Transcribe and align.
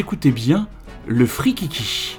Écoutez 0.00 0.30
bien 0.30 0.66
le 1.06 1.26
Frikiki. 1.26 2.18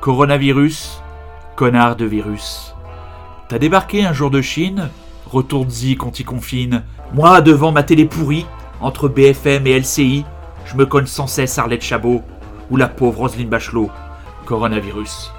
Coronavirus, 0.00 1.00
connard 1.54 1.94
de 1.94 2.06
virus. 2.06 2.74
T'as 3.48 3.60
débarqué 3.60 4.04
un 4.04 4.12
jour 4.12 4.32
de 4.32 4.42
Chine 4.42 4.90
Retourne-y 5.30 5.94
qu'on 5.94 6.10
t'y 6.10 6.24
confine. 6.24 6.82
Moi, 7.12 7.40
devant 7.40 7.70
ma 7.70 7.84
télé 7.84 8.04
pourrie, 8.04 8.46
entre 8.80 9.06
BFM 9.06 9.68
et 9.68 9.78
LCI, 9.78 10.24
je 10.66 10.74
me 10.74 10.86
cogne 10.86 11.06
sans 11.06 11.28
cesse 11.28 11.56
Arlette 11.56 11.84
Chabot 11.84 12.20
ou 12.68 12.76
la 12.76 12.88
pauvre 12.88 13.20
Roselyne 13.20 13.48
Bachelot. 13.48 13.92
Coronavirus. 14.44 15.30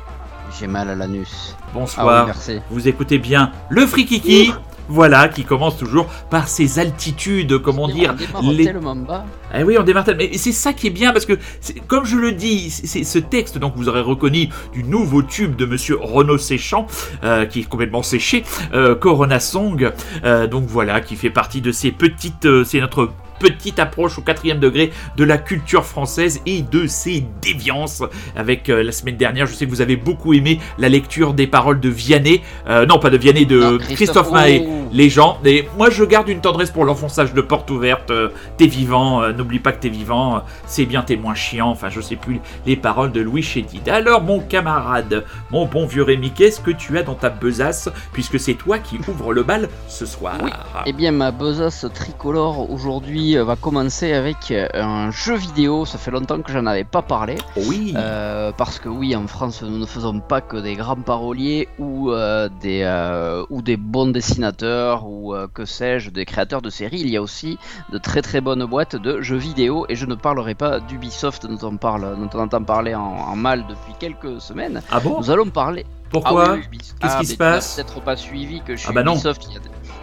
J'ai 0.59 0.67
mal 0.67 0.89
à 0.89 0.95
l'anus. 0.95 1.55
Bonsoir. 1.73 2.07
Ah 2.07 2.19
oui, 2.21 2.25
merci. 2.27 2.59
Vous 2.69 2.87
écoutez 2.87 3.17
bien 3.19 3.51
le 3.69 3.85
Frikiki. 3.85 4.51
Voilà, 4.87 5.29
qui 5.29 5.43
commence 5.43 5.77
toujours 5.77 6.05
par 6.29 6.47
ses 6.47 6.77
altitudes, 6.77 7.57
comment 7.57 7.87
dire, 7.87 8.13
On 8.13 8.39
démarre 8.39 8.53
les- 8.53 8.65
tellement 8.65 8.95
bas. 8.95 9.25
eh 9.55 9.63
oui, 9.63 9.77
on 9.79 9.83
démarre 9.83 10.03
tellement- 10.03 10.21
Mais 10.31 10.37
c'est 10.37 10.51
ça 10.51 10.73
qui 10.73 10.85
est 10.85 10.91
bien 10.91 11.11
parce 11.11 11.25
que, 11.25 11.39
comme 11.87 12.05
je 12.05 12.17
le 12.17 12.33
dis, 12.33 12.69
c'est 12.69 13.03
ce 13.03 13.17
texte, 13.17 13.57
donc 13.57 13.73
vous 13.75 13.89
aurez 13.89 14.01
reconnu 14.01 14.47
du 14.73 14.83
nouveau 14.83 15.23
tube 15.23 15.55
de 15.55 15.65
Monsieur 15.65 15.97
Renaud 15.99 16.37
Séchant, 16.37 16.85
euh, 17.23 17.47
qui 17.47 17.61
est 17.61 17.63
complètement 17.63 18.03
séché, 18.03 18.43
euh, 18.75 18.93
Corona 18.93 19.39
Song. 19.39 19.91
euh, 20.23 20.45
donc 20.45 20.65
voilà, 20.67 21.01
qui 21.01 21.15
fait 21.15 21.31
partie 21.31 21.61
de 21.61 21.71
ces 21.71 21.91
petites, 21.91 22.47
c'est 22.63 22.79
notre 22.79 23.09
petite 23.39 23.79
approche 23.79 24.17
au 24.17 24.21
quatrième 24.21 24.59
degré 24.59 24.91
de 25.17 25.23
la 25.23 25.37
culture 25.37 25.85
française 25.85 26.41
et 26.45 26.61
de 26.61 26.87
ses 26.87 27.25
déviances. 27.41 28.03
Avec 28.35 28.69
euh, 28.69 28.83
la 28.83 28.91
semaine 28.91 29.17
dernière, 29.17 29.45
je 29.47 29.53
sais 29.53 29.65
que 29.65 29.69
vous 29.71 29.81
avez 29.81 29.95
beaucoup 29.95 30.33
aimé 30.33 30.59
la 30.77 30.89
lecture 30.89 31.33
des 31.33 31.47
paroles 31.47 31.79
de 31.79 31.89
Vianney, 31.89 32.41
euh, 32.67 32.85
non 32.85 32.99
pas 32.99 33.09
de 33.09 33.17
Vianney, 33.17 33.45
de 33.45 33.59
Non, 33.59 33.77
Christophe, 33.77 33.95
Christophe- 33.97 34.31
Mahé, 34.31 34.65
Oh. 34.67 34.87
les 34.91 35.09
gens. 35.09 35.37
Et 35.45 35.67
moi, 35.77 35.89
je 35.89 36.03
garde 36.03 36.29
une 36.29 36.41
tendresse 36.41 36.71
pour 36.71 36.85
l'enfonçage 36.85 37.33
de 37.33 37.41
porte 37.41 37.69
ouverte. 37.71 38.11
euh, 38.11 38.29
t'es 38.57 38.67
vivant, 38.67 39.27
n'oublie 39.33 39.59
pas 39.59 39.71
que 39.71 39.81
t'es 39.81 39.89
vivant. 39.89 40.41
c'est 40.65 40.85
bien, 40.85 41.01
t'es 41.01 41.15
moins 41.17 41.35
chiant. 41.35 41.69
Enfin, 41.69 41.89
je 41.89 42.01
sais 42.01 42.15
plus 42.15 42.39
les 42.65 42.75
paroles 42.75 43.11
de 43.11 43.21
Louis 43.21 43.41
Chédid. 43.43 43.87
Alors, 43.89 44.21
mon 44.21 44.39
camarade, 44.39 45.23
mon 45.51 45.65
bon 45.65 45.85
vieux 45.85 46.03
Rémi, 46.03 46.31
qu'est-ce 46.31 46.59
que 46.59 46.71
tu 46.71 46.97
as 46.97 47.03
dans 47.03 47.15
ta 47.15 47.29
besace 47.29 47.89
Puisque 48.13 48.39
c'est 48.39 48.53
toi 48.53 48.77
qui 48.79 48.97
ouvre 49.07 49.33
le 49.33 49.43
bal 49.43 49.69
ce 49.87 50.05
soir? 50.05 50.35
Oui. 50.43 50.49
Eh 50.85 50.93
bien, 50.93 51.11
ma 51.11 51.31
besace 51.31 51.85
tricolore 51.93 52.69
aujourd'hui 52.71 53.24
euh, 53.33 53.43
va 53.43 53.55
commencer 53.55 54.13
avec 54.13 54.51
euh, 54.51 54.67
un 54.73 55.11
jeu 55.11 55.35
vidéo. 55.35 55.85
Ça 55.85 55.97
fait 55.97 56.11
longtemps 56.11 56.41
que 56.41 56.51
j'en 56.51 56.65
avais 56.65 56.83
pas 56.83 57.01
parlé. 57.01 57.35
Oui. 57.57 57.93
Euh, 57.97 58.51
parce 58.55 58.79
que 58.79 58.89
oui, 58.89 59.15
en 59.15 59.27
France, 59.27 59.61
nous 59.63 59.77
ne 59.77 59.85
faisons 59.85 60.19
pas 60.19 60.41
que 60.41 60.57
des 60.57 60.75
grands 60.75 60.95
paroliers 60.95 61.67
ou, 61.79 62.11
euh, 62.11 62.49
des, 62.61 62.81
euh, 62.83 63.45
ou 63.49 63.61
des 63.61 63.77
bons 63.77 64.07
dessinateurs 64.07 65.05
ou 65.07 65.33
que 65.53 65.65
sais-je, 65.65 66.09
des 66.11 66.25
créateurs 66.25 66.61
de 66.61 66.69
séries. 66.69 66.99
Il 67.01 67.09
y 67.09 67.17
a 67.17 67.21
aussi 67.21 67.57
de 67.91 67.97
très 67.97 68.21
très 68.21 68.41
bonnes 68.41 68.65
boîtes 68.65 68.95
de 68.95 69.21
jeux 69.21 69.37
vidéo 69.37 69.85
et 69.89 69.95
je 69.95 70.05
ne 70.05 70.15
parlerai 70.15 70.53
pas 70.55 70.79
d'Ubisoft 70.79 71.45
dont 71.47 71.67
on, 71.67 71.77
parle, 71.77 72.15
dont 72.19 72.29
on 72.33 72.43
entend 72.43 72.63
parler 72.63 72.93
en, 72.95 73.01
en 73.01 73.35
mal 73.35 73.65
depuis 73.67 73.93
quelques 73.99 74.39
semaines. 74.41 74.81
ah 74.91 74.99
bon? 74.99 75.17
Nous 75.19 75.31
allons 75.31 75.49
parler 75.49 75.85
Pourquoi? 76.09 76.45
Ah 76.49 76.53
oui, 76.55 76.77
Qu'est-ce 76.77 76.93
ah, 77.01 77.07
qui 77.21 77.27
mais 77.27 77.33
se 77.33 77.37
passe? 77.37 77.75
Peut-être 77.75 78.01
pas 78.01 78.15
suivi 78.15 78.61
que 78.61 78.75
chez 78.75 78.87
Ah 78.89 78.93
bah. 78.93 79.01
Ubisoft, 79.01 79.47
il 79.49 79.53
y 79.53 79.57
a, 79.57 79.59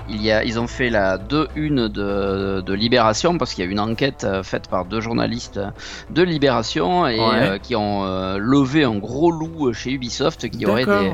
il 0.09 0.23
y 0.23 0.31
a- 0.33 0.45
ils 0.45 0.59
ont 0.59 0.67
fait 0.67 0.91
la 0.91 1.17
2-1 1.19 1.89
de, 1.89 2.61
de 2.61 2.73
Libération 2.75 3.39
parce 3.39 3.55
qu'il 3.55 3.65
y 3.65 3.69
a 3.69 3.71
une 3.71 3.81
enquête 3.81 4.25
euh, 4.25 4.43
faite 4.43 4.69
par 4.69 4.85
deux 4.85 5.01
journalistes 5.01 5.61
de 6.11 6.23
Libération 6.23 7.07
et 7.07 7.19
Ouais. 7.21 7.27
euh, 7.35 7.59
qui 7.59 7.77
ont 7.77 8.05
euh, 8.05 8.37
levé 8.39 8.85
un 8.85 8.97
gros 8.97 9.31
loup 9.31 9.73
chez 9.73 9.91
Ubisoft 9.93 10.49
qui 10.51 10.67
aurait, 10.67 10.85
des. 10.87 11.11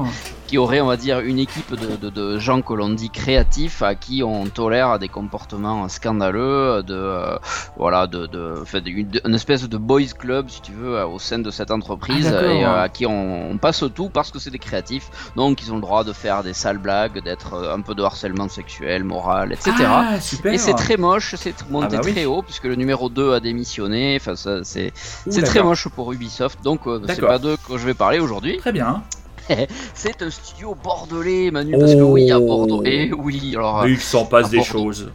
Qui 0.48 0.58
aurait, 0.58 0.80
on 0.80 0.86
va 0.86 0.96
dire, 0.96 1.20
une 1.20 1.38
équipe 1.38 1.70
de, 1.74 1.94
de- 1.96 2.10
de 2.10 2.38
gens 2.38 2.62
que 2.62 2.72
l'on 2.72 2.88
dit 2.88 3.10
créatifs 3.10 3.82
à 3.82 3.94
qui 3.94 4.22
on 4.24 4.46
tolère 4.46 4.98
des 4.98 5.08
comportements 5.08 5.88
scandaleux, 5.88 6.82
de 6.82 6.94
euh, 6.94 7.36
voilà, 7.76 8.06
de, 8.08 8.26
de, 8.26 8.64
une, 8.86 9.10
une 9.26 9.34
espèce 9.34 9.68
de 9.68 9.76
boys 9.76 10.12
club, 10.18 10.48
si 10.48 10.60
tu 10.62 10.72
veux, 10.72 11.04
au 11.04 11.18
sein 11.18 11.38
de 11.38 11.50
cette 11.50 11.70
entreprise 11.70 12.26
Ah, 12.34 12.42
et 12.46 12.64
euh, 12.64 12.82
à 12.82 12.88
qui 12.88 13.06
on, 13.06 13.50
on 13.52 13.58
passe 13.58 13.84
tout 13.94 14.08
parce 14.08 14.30
que 14.30 14.38
c'est 14.38 14.50
des 14.50 14.58
créatifs, 14.58 15.10
donc 15.36 15.62
ils 15.62 15.70
ont 15.70 15.76
le 15.76 15.82
droit 15.82 16.02
de 16.02 16.12
faire 16.14 16.42
des 16.42 16.54
sales 16.54 16.78
blagues, 16.78 17.22
d'être 17.22 17.52
euh, 17.54 17.74
un 17.74 17.80
peu 17.82 17.94
de 17.94 18.02
harcèlement 18.02 18.48
sexuel, 18.48 19.04
moral, 19.04 19.52
etc. 19.52 19.72
Ah, 19.86 20.20
super. 20.20 20.52
Et 20.54 20.58
c'est 20.58 20.72
très 20.74 20.96
moche, 20.96 21.34
c'est 21.36 21.68
monté 21.70 21.88
Ah 21.90 21.96
bah 21.96 22.02
oui. 22.06 22.12
très 22.12 22.24
haut 22.24 22.40
puisque 22.42 22.64
le 22.64 22.74
numéro 22.74 23.10
2 23.10 23.34
a 23.34 23.40
démissionné. 23.40 24.16
Enfin, 24.18 24.34
c'est 24.64 24.92
c'est 25.28 25.42
très 25.42 25.62
moche 25.62 25.88
pour 25.88 26.10
Ubisoft. 26.12 26.62
Donc, 26.64 26.86
euh, 26.86 27.00
c'est 27.06 27.20
pas 27.20 27.38
d'eux 27.38 27.56
que 27.68 27.76
je 27.76 27.84
vais 27.84 27.94
parler 27.94 28.18
aujourd'hui. 28.18 28.56
Très 28.56 28.72
bien. 28.72 29.02
C'est 29.94 30.22
un 30.22 30.30
studio 30.30 30.76
bordelais, 30.82 31.50
Manu, 31.50 31.76
parce 31.78 31.94
que 31.94 32.00
oui, 32.02 32.30
à 32.30 32.38
Bordeaux. 32.38 32.82
Et 32.84 33.12
oui, 33.12 33.52
alors 33.56 33.82
Mais 33.84 33.92
il 33.92 34.00
s'en 34.00 34.24
passe 34.26 34.46
à 34.46 34.50
des 34.50 34.62
choses. 34.62 35.10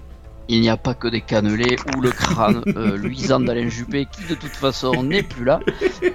il 0.50 0.60
n'y 0.62 0.70
a 0.70 0.76
pas 0.78 0.94
que 0.94 1.08
des 1.08 1.22
cannelés 1.22 1.78
ou 1.96 2.02
le 2.02 2.12
crâne 2.12 2.62
euh, 2.76 2.98
luisant 2.98 3.40
d'Alain 3.40 3.70
Juppé 3.70 4.06
qui 4.12 4.26
de 4.30 4.36
toute 4.36 4.52
façon 4.56 5.02
n'est 5.04 5.24
plus 5.24 5.46
là. 5.46 5.60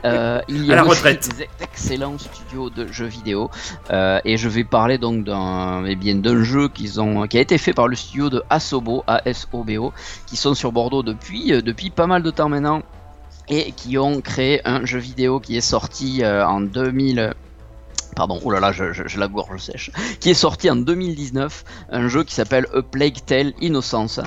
Euh, 0.04 0.40
il 0.48 0.66
y 0.66 0.70
À 0.70 0.74
a 0.74 0.76
la 0.76 0.86
aussi 0.86 0.98
retraite. 0.98 1.28
des 1.38 1.48
excellents 1.64 2.18
studios 2.18 2.68
de 2.70 2.86
jeux 2.92 3.06
vidéo 3.06 3.50
Euh, 3.90 4.20
et 4.24 4.36
je 4.36 4.48
vais 4.48 4.64
parler 4.64 4.98
donc 4.98 5.24
d'un 5.24 5.84
eh 5.86 5.96
bien 5.96 6.16
d'un 6.16 6.42
jeu 6.44 6.68
qu'ils 6.68 7.00
ont 7.00 7.26
qui 7.26 7.38
a 7.38 7.40
été 7.40 7.56
fait 7.56 7.72
par 7.72 7.88
le 7.88 7.96
studio 7.96 8.28
de 8.28 8.42
Asobo, 8.50 9.02
A-S-O-B-O, 9.06 9.92
qui 10.26 10.36
sont 10.36 10.54
sur 10.54 10.72
Bordeaux 10.72 11.02
depuis 11.02 11.52
euh, 11.54 11.62
depuis 11.62 11.88
pas 11.90 12.06
mal 12.06 12.22
de 12.22 12.30
temps 12.30 12.50
maintenant 12.50 12.82
et 13.48 13.72
qui 13.72 13.96
ont 13.96 14.20
créé 14.20 14.60
un 14.68 14.84
jeu 14.84 14.98
vidéo 14.98 15.40
qui 15.40 15.56
est 15.56 15.62
sorti 15.62 16.22
euh, 16.22 16.46
en 16.46 16.60
2000 16.60 17.32
Pardon, 18.18 18.40
oh 18.44 18.50
là 18.50 18.58
là, 18.58 18.72
je, 18.72 18.92
je, 18.92 19.04
je 19.06 19.16
la 19.20 19.28
gorge 19.28 19.60
sèche. 19.60 19.92
Qui 20.18 20.30
est 20.30 20.34
sorti 20.34 20.68
en 20.68 20.74
2019, 20.74 21.64
un 21.92 22.08
jeu 22.08 22.24
qui 22.24 22.34
s'appelle 22.34 22.66
A 22.74 22.82
Plague 22.82 23.24
Tale 23.24 23.52
Innocence. 23.60 24.18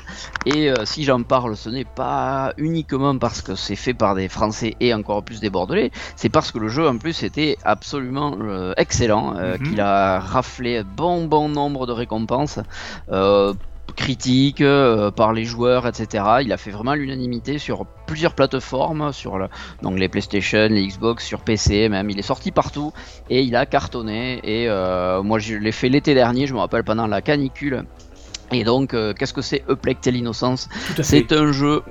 Et 0.46 0.70
euh, 0.72 0.86
si 0.86 1.04
j'en 1.04 1.24
parle, 1.24 1.58
ce 1.58 1.68
n'est 1.68 1.84
pas 1.84 2.54
uniquement 2.58 3.18
parce 3.18 3.42
que 3.42 3.54
c'est 3.56 3.76
fait 3.76 3.94
par 3.94 4.16
des 4.16 4.30
Français 4.30 4.76
et 4.80 4.94
encore 4.94 5.24
plus 5.24 5.42
des 5.42 5.50
Bordelais, 5.50 5.92
c'est 6.16 6.30
parce 6.30 6.54
que 6.54 6.58
le 6.60 6.70
jeu 6.70 6.88
en 6.88 6.98
plus 6.98 7.22
était 7.24 7.58
absolument 7.66 8.38
euh, 8.42 8.74
excellent, 8.78 9.36
euh, 9.36 9.58
Mhm. 9.60 9.68
qu'il 9.68 9.82
a 9.82 10.22
raflé 10.22 10.84
bon 10.84 11.26
bon 11.26 11.50
nombre 11.50 11.86
de 11.86 11.92
récompenses. 11.92 12.60
Critiques 13.96 14.62
euh, 14.62 15.12
par 15.12 15.34
les 15.34 15.44
joueurs 15.44 15.86
etc 15.86 16.24
il 16.42 16.52
a 16.54 16.58
fait 16.58 16.72
vraiment 16.72 16.94
l'unanimité 16.94 17.58
sur 17.60 17.86
plusieurs 18.08 18.34
plateformes 18.34 19.12
sur 19.12 19.38
le, 19.38 19.48
donc 19.82 20.00
les 20.00 20.08
PlayStation 20.08 20.68
les 20.70 20.88
Xbox 20.88 21.26
sur 21.26 21.42
PC 21.42 21.90
même 21.90 22.10
il 22.10 22.18
est 22.18 22.24
sorti 22.24 22.52
partout 22.52 22.94
et 23.30 23.42
il 23.42 23.56
a 23.56 23.66
cartonné 23.66 24.40
et 24.44 24.70
euh, 24.70 25.22
moi 25.24 25.40
je 25.40 25.56
l'ai 25.56 25.72
fait 25.72 25.90
l'été 25.90 26.14
dernier 26.14 26.48
je 26.48 26.54
me 26.54 26.60
rappelle 26.60 26.84
pendant 26.84 27.06
la 27.06 27.22
canicule 27.22 27.86
et 28.52 28.64
donc 28.64 28.94
euh, 28.94 29.14
qu'est-ce 29.14 29.34
que 29.34 29.42
c'est 29.42 29.64
A 29.70 29.76
Plague 29.76 30.02
Tale 30.02 30.18
Innocence? 30.18 30.68
Tout 30.88 30.94
à 30.94 30.96
fait. 30.96 31.04
c'est 31.04 31.32
un 31.32 31.52
jeu. 31.52 31.84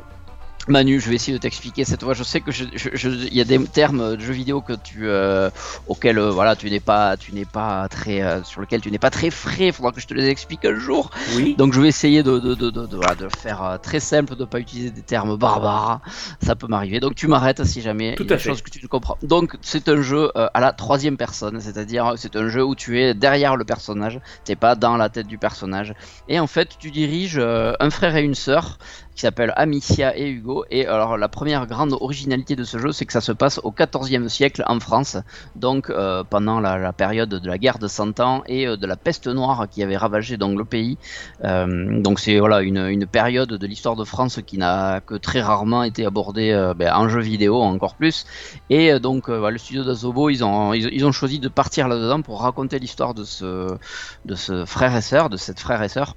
Manu, 0.70 1.00
je 1.00 1.08
vais 1.08 1.16
essayer 1.16 1.32
de 1.36 1.42
t'expliquer 1.42 1.84
cette 1.84 2.02
fois. 2.02 2.14
Je 2.14 2.22
sais 2.22 2.40
que 2.40 2.50
il 2.50 3.34
y 3.34 3.40
a 3.40 3.44
des 3.44 3.62
termes 3.64 4.16
de 4.16 4.20
jeux 4.20 4.32
vidéo 4.32 4.60
que 4.60 4.72
tu, 4.72 5.08
euh, 5.08 5.50
auxquels 5.88 6.18
euh, 6.18 6.30
voilà, 6.30 6.56
tu 6.56 6.70
n'es 6.70 6.80
pas, 6.80 7.16
tu 7.16 7.32
n'es 7.34 7.44
pas 7.44 7.86
très, 7.88 8.22
euh, 8.22 8.42
sur 8.44 8.60
lesquels 8.60 8.80
tu 8.80 8.90
n'es 8.90 8.98
pas 8.98 9.10
très 9.10 9.30
frais. 9.30 9.66
Il 9.66 9.72
faudra 9.72 9.92
que 9.92 10.00
je 10.00 10.06
te 10.06 10.14
les 10.14 10.28
explique 10.28 10.64
un 10.64 10.76
jour. 10.78 11.10
Oui. 11.34 11.54
Donc 11.56 11.72
je 11.74 11.80
vais 11.80 11.88
essayer 11.88 12.22
de, 12.22 12.38
de, 12.38 12.54
de, 12.54 12.70
de, 12.70 12.86
de- 12.86 12.96
voilà, 12.96 13.14
de 13.14 13.28
faire 13.28 13.78
très 13.82 14.00
simple, 14.00 14.36
de 14.36 14.44
pas 14.44 14.60
utiliser 14.60 14.90
des 14.90 15.02
termes 15.02 15.36
barbares. 15.36 16.00
Ça 16.42 16.54
peut 16.56 16.66
m'arriver. 16.66 17.00
Donc 17.00 17.14
tu 17.14 17.26
m'arrêtes 17.28 17.64
si 17.64 17.80
jamais 17.82 18.14
Tout 18.14 18.22
il 18.24 18.30
y 18.30 18.32
a 18.32 18.36
des 18.36 18.42
choses 18.42 18.62
que 18.62 18.70
tu 18.70 18.82
ne 18.82 18.88
comprends. 18.88 19.18
Donc 19.22 19.56
c'est 19.60 19.88
un 19.88 20.00
jeu 20.00 20.30
à 20.34 20.60
la 20.60 20.72
troisième 20.72 21.16
personne, 21.16 21.60
c'est-à-dire 21.60 22.14
c'est 22.16 22.36
un 22.36 22.48
jeu 22.48 22.64
où 22.64 22.74
tu 22.74 23.00
es 23.00 23.14
derrière 23.14 23.56
le 23.56 23.64
personnage, 23.64 24.20
t'es 24.44 24.56
pas 24.56 24.74
dans 24.76 24.96
la 24.96 25.08
tête 25.08 25.26
du 25.26 25.38
personnage. 25.38 25.94
Et 26.28 26.38
en 26.38 26.46
fait 26.46 26.70
tu 26.78 26.90
diriges 26.90 27.38
un 27.40 27.90
frère 27.90 28.16
et 28.16 28.22
une 28.22 28.34
sœur 28.34 28.78
qui 29.14 29.22
s'appellent 29.22 29.52
Amicia 29.56 30.16
et 30.16 30.28
Hugo. 30.28 30.64
Et 30.70 30.86
alors 30.86 31.16
la 31.16 31.28
première 31.28 31.66
grande 31.66 31.92
originalité 32.00 32.56
de 32.56 32.64
ce 32.64 32.78
jeu, 32.78 32.92
c'est 32.92 33.04
que 33.04 33.12
ça 33.12 33.20
se 33.20 33.32
passe 33.32 33.60
au 33.62 33.70
14e 33.70 34.28
siècle 34.28 34.62
en 34.66 34.80
France, 34.80 35.16
donc 35.56 35.90
euh, 35.90 36.24
pendant 36.28 36.60
la, 36.60 36.92
période 36.92 37.28
de 37.28 37.48
la 37.48 37.58
guerre 37.58 37.78
de 37.78 37.88
100 37.88 38.20
ans 38.20 38.42
et 38.46 38.66
euh, 38.66 38.76
de 38.76 38.86
la 38.86 38.96
peste 38.96 39.26
noire 39.26 39.66
qui 39.70 39.82
avait 39.82 39.96
ravagé 39.96 40.36
donc 40.36 40.58
le 40.58 40.64
pays. 40.64 40.98
Euh, 41.44 42.00
donc 42.00 42.20
c'est 42.20 42.38
voilà 42.38 42.62
une, 42.62 42.78
une 42.78 43.06
période 43.06 43.50
de 43.50 43.66
l'histoire 43.66 43.96
de 43.96 44.04
France 44.04 44.40
qui 44.46 44.58
n'a 44.58 45.00
que 45.00 45.14
très 45.14 45.40
rarement 45.40 45.82
été 45.82 46.04
abordée 46.06 46.72
ben, 46.76 46.92
en 46.94 47.08
jeu 47.08 47.20
vidéo 47.20 47.60
encore 47.60 47.94
plus. 47.94 48.26
Et 48.70 48.98
donc 48.98 49.28
le 49.28 49.58
studio 49.58 49.84
d'Azobo, 49.84 50.30
ils 50.30 50.44
ont, 50.44 50.72
ils, 50.72 50.88
ils 50.92 51.04
ont 51.04 51.12
choisi 51.12 51.38
de 51.38 51.48
partir 51.48 51.88
là-dedans 51.88 52.22
pour 52.22 52.40
raconter 52.42 52.78
l'histoire 52.78 53.14
de 53.14 53.24
ce, 53.24 53.76
de 54.24 54.34
ce 54.34 54.64
frère 54.64 54.94
et 54.96 55.02
sœur, 55.02 55.30
de 55.30 55.36
cette 55.36 55.60
frère 55.60 55.82
et 55.82 55.88
sœur. 55.88 56.14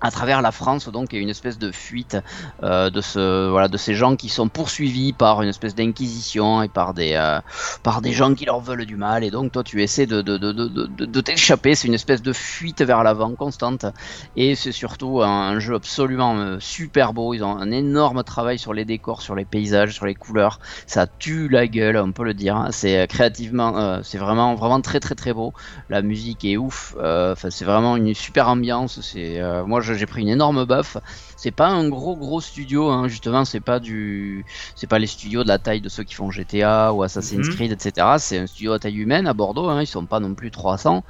À 0.00 0.10
travers 0.10 0.42
la 0.42 0.52
France, 0.52 0.88
donc, 0.88 1.12
il 1.12 1.16
y 1.16 1.18
a 1.18 1.22
une 1.22 1.28
espèce 1.28 1.58
de 1.58 1.72
fuite 1.72 2.16
euh, 2.62 2.88
de, 2.90 3.00
ce, 3.00 3.48
voilà, 3.50 3.68
de 3.68 3.76
ces 3.76 3.94
gens 3.94 4.14
qui 4.16 4.28
sont 4.28 4.48
poursuivis 4.48 5.12
par 5.12 5.42
une 5.42 5.48
espèce 5.48 5.74
d'inquisition 5.74 6.62
et 6.62 6.68
par 6.68 6.94
des, 6.94 7.14
euh, 7.14 7.40
par 7.82 8.00
des 8.00 8.12
gens 8.12 8.34
qui 8.34 8.44
leur 8.44 8.60
veulent 8.60 8.86
du 8.86 8.96
mal. 8.96 9.24
Et 9.24 9.30
donc, 9.30 9.50
toi, 9.52 9.64
tu 9.64 9.82
essaies 9.82 10.06
de, 10.06 10.22
de, 10.22 10.38
de, 10.38 10.52
de, 10.52 10.86
de 10.86 11.20
t'échapper. 11.20 11.74
C'est 11.74 11.88
une 11.88 11.94
espèce 11.94 12.22
de 12.22 12.32
fuite 12.32 12.82
vers 12.82 13.02
l'avant 13.02 13.34
constante. 13.34 13.86
Et 14.36 14.54
c'est 14.54 14.72
surtout 14.72 15.22
un, 15.22 15.58
jeu 15.58 15.74
absolument 15.74 16.36
euh, 16.36 16.58
super 16.60 17.12
beau. 17.12 17.34
Ils 17.34 17.42
ont 17.42 17.56
un 17.56 17.70
énorme 17.72 18.22
travail 18.22 18.58
sur 18.58 18.72
les 18.72 18.84
décors, 18.84 19.20
sur 19.20 19.34
les 19.34 19.44
paysages, 19.44 19.94
sur 19.94 20.06
les 20.06 20.14
couleurs. 20.14 20.60
Ça 20.86 21.06
tue 21.06 21.48
la 21.48 21.66
gueule, 21.66 21.96
on 21.96 22.12
peut 22.12 22.24
le 22.24 22.34
dire. 22.34 22.68
C'est 22.70 23.06
créativement, 23.08 24.00
c'est 24.04 24.18
vraiment, 24.18 24.54
vraiment 24.54 24.80
très, 24.80 25.00
très, 25.00 25.16
très 25.16 25.32
beau. 25.32 25.52
La 25.88 26.02
musique 26.02 26.44
est 26.44 26.56
ouf. 26.56 26.94
C'est 27.36 27.64
vraiment 27.64 27.96
une 27.96 28.14
super 28.14 28.48
ambiance. 28.48 29.00
C'est, 29.00 29.40
moi, 29.66 29.80
j'ai 29.94 30.06
pris 30.06 30.22
une 30.22 30.28
énorme 30.28 30.64
baffe. 30.64 30.96
C'est 31.36 31.50
pas 31.50 31.68
un 31.68 31.88
gros 31.88 32.16
gros 32.16 32.40
studio, 32.40 32.88
hein, 32.90 33.08
justement, 33.08 33.44
c'est 33.44 33.60
pas 33.60 33.80
du, 33.80 34.44
c'est 34.74 34.86
pas 34.86 34.98
les 34.98 35.06
studios 35.06 35.42
de 35.42 35.48
la 35.48 35.58
taille 35.58 35.80
de 35.80 35.88
ceux 35.88 36.04
qui 36.04 36.14
font 36.14 36.30
GTA 36.30 36.92
ou 36.92 37.02
Assassin's 37.02 37.46
mhm. 37.46 37.54
Creed, 37.54 37.72
etc. 37.72 38.06
C'est 38.18 38.38
un 38.38 38.46
studio 38.46 38.72
à 38.72 38.78
taille 38.78 38.98
humaine 38.98 39.26
à 39.26 39.34
Bordeaux, 39.34 39.68
hein, 39.68 39.82
ils 39.82 39.86
sont 39.86 40.06
pas 40.06 40.20
non 40.20 40.34
plus 40.34 40.50
300. 40.50 41.04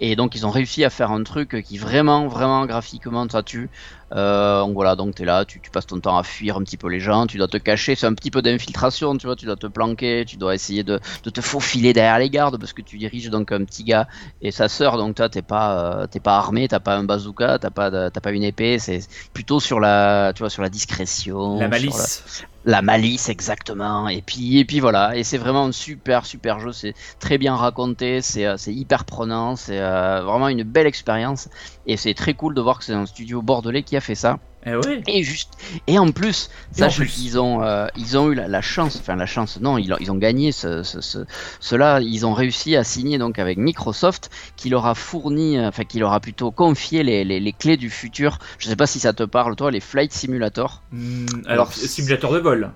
Et 0.00 0.16
donc 0.16 0.34
ils 0.34 0.46
ont 0.46 0.50
réussi 0.50 0.84
à 0.84 0.90
faire 0.90 1.10
un 1.10 1.22
truc 1.22 1.62
qui 1.62 1.78
vraiment, 1.78 2.26
vraiment 2.26 2.66
graphiquement 2.66 3.28
ça 3.28 3.42
tue. 3.42 3.70
Euh, 4.12 4.60
donc 4.62 4.74
voilà, 4.74 4.96
donc 4.96 5.14
tu 5.14 5.22
es 5.22 5.24
là, 5.24 5.44
tu, 5.44 5.60
passes 5.70 5.86
ton 5.86 6.00
temps 6.00 6.18
à 6.18 6.24
fuir 6.24 6.56
un 6.56 6.62
petit 6.62 6.76
peu 6.76 6.88
les 6.88 6.98
gens, 6.98 7.26
tu 7.26 7.38
dois 7.38 7.46
te 7.46 7.58
cacher, 7.58 7.94
c'est 7.94 8.06
un 8.06 8.14
petit 8.14 8.30
peu 8.30 8.42
d'infiltration, 8.42 9.16
tu 9.16 9.26
vois, 9.26 9.36
tu 9.36 9.46
dois 9.46 9.56
te 9.56 9.68
planquer, 9.68 10.24
tu 10.26 10.36
dois 10.36 10.54
essayer 10.54 10.82
de, 10.82 10.98
te 11.22 11.40
faufiler 11.40 11.92
derrière 11.92 12.18
les 12.18 12.30
gardes 12.30 12.58
parce 12.58 12.72
que 12.72 12.82
tu 12.82 12.98
diriges 12.98 13.30
donc 13.30 13.52
un 13.52 13.64
petit 13.64 13.84
gars 13.84 14.08
et 14.42 14.50
sa 14.50 14.68
sœur, 14.68 14.96
donc 14.96 15.14
toi 15.14 15.28
t'es 15.28 15.42
pas, 15.42 16.00
euh, 16.02 16.06
t'es 16.06 16.18
pas 16.18 16.36
armé, 16.36 16.66
t'as 16.66 16.80
pas 16.80 16.96
un 16.96 17.04
bazooka, 17.04 17.58
t'as 17.60 17.70
pas, 17.70 18.10
t'as 18.10 18.20
pas 18.20 18.32
une 18.32 18.42
épée, 18.42 18.78
c'est 18.80 19.00
plutôt 19.32 19.60
sur 19.60 19.78
la, 19.78 20.32
tu 20.34 20.40
vois, 20.40 20.50
sur 20.50 20.62
la 20.62 20.70
discrétion. 20.70 21.60
La 21.60 21.68
malice 21.68 22.44
la 22.64 22.82
malice 22.82 23.28
exactement. 23.28 24.08
Et 24.08 24.22
puis 24.22 24.58
et 24.58 24.64
puis 24.64 24.80
voilà. 24.80 25.16
Et 25.16 25.24
c'est 25.24 25.38
vraiment 25.38 25.64
un 25.66 25.72
super 25.72 26.26
super 26.26 26.60
jeu. 26.60 26.72
C'est 26.72 26.94
très 27.18 27.38
bien 27.38 27.56
raconté. 27.56 28.22
C'est 28.22 28.46
euh, 28.46 28.56
hyper 28.66 29.04
prenant. 29.04 29.56
C'est 29.56 29.80
euh, 29.80 30.22
vraiment 30.22 30.48
une 30.48 30.62
belle 30.64 30.86
expérience. 30.86 31.48
Et 31.86 31.96
c'est 31.96 32.14
très 32.14 32.34
cool 32.34 32.54
de 32.54 32.60
voir 32.60 32.78
que 32.78 32.84
c'est 32.84 32.94
un 32.94 33.06
studio 33.06 33.42
bordelais 33.42 33.82
qui 33.82 33.96
a 33.96 34.00
fait 34.00 34.14
ça 34.14 34.38
eh 34.66 34.72
et 35.06 35.22
juste 35.22 35.52
et 35.86 35.98
en 35.98 36.12
plus 36.12 36.50
sache 36.72 37.04
qu'ils 37.06 37.38
ont 37.38 37.62
euh, 37.62 37.86
ils 37.96 38.18
ont 38.18 38.30
eu 38.30 38.34
la, 38.34 38.60
chance 38.60 38.96
enfin 39.00 39.16
la 39.16 39.26
chance 39.26 39.58
non 39.60 39.78
ils, 39.78 39.94
ils 40.00 40.10
ont 40.10 40.16
gagné 40.16 40.52
ce, 40.52 40.82
ce, 40.82 41.24
cela 41.60 42.00
ils 42.00 42.26
ont 42.26 42.34
réussi 42.34 42.76
à 42.76 42.84
signer 42.84 43.18
donc 43.18 43.38
avec 43.38 43.56
Microsoft 43.56 44.30
qui 44.56 44.68
leur 44.68 44.86
a 44.86 44.94
fourni 44.94 45.58
enfin 45.58 45.84
qui 45.84 45.98
leur 45.98 46.12
a 46.12 46.20
plutôt 46.20 46.50
confié 46.50 47.02
les, 47.02 47.24
les, 47.24 47.52
clés 47.52 47.76
du 47.76 47.90
futur. 47.90 48.38
Je 48.58 48.68
sais 48.68 48.76
pas 48.76 48.86
si 48.86 49.00
ça 49.00 49.12
te 49.12 49.22
parle 49.22 49.56
toi 49.56 49.70
les 49.70 49.80
flight 49.80 50.12
simulator. 50.12 50.82
Hmm, 50.92 51.26
alors 51.46 51.72
simulateur 51.72 52.32
de 52.32 52.38
vol 52.38 52.70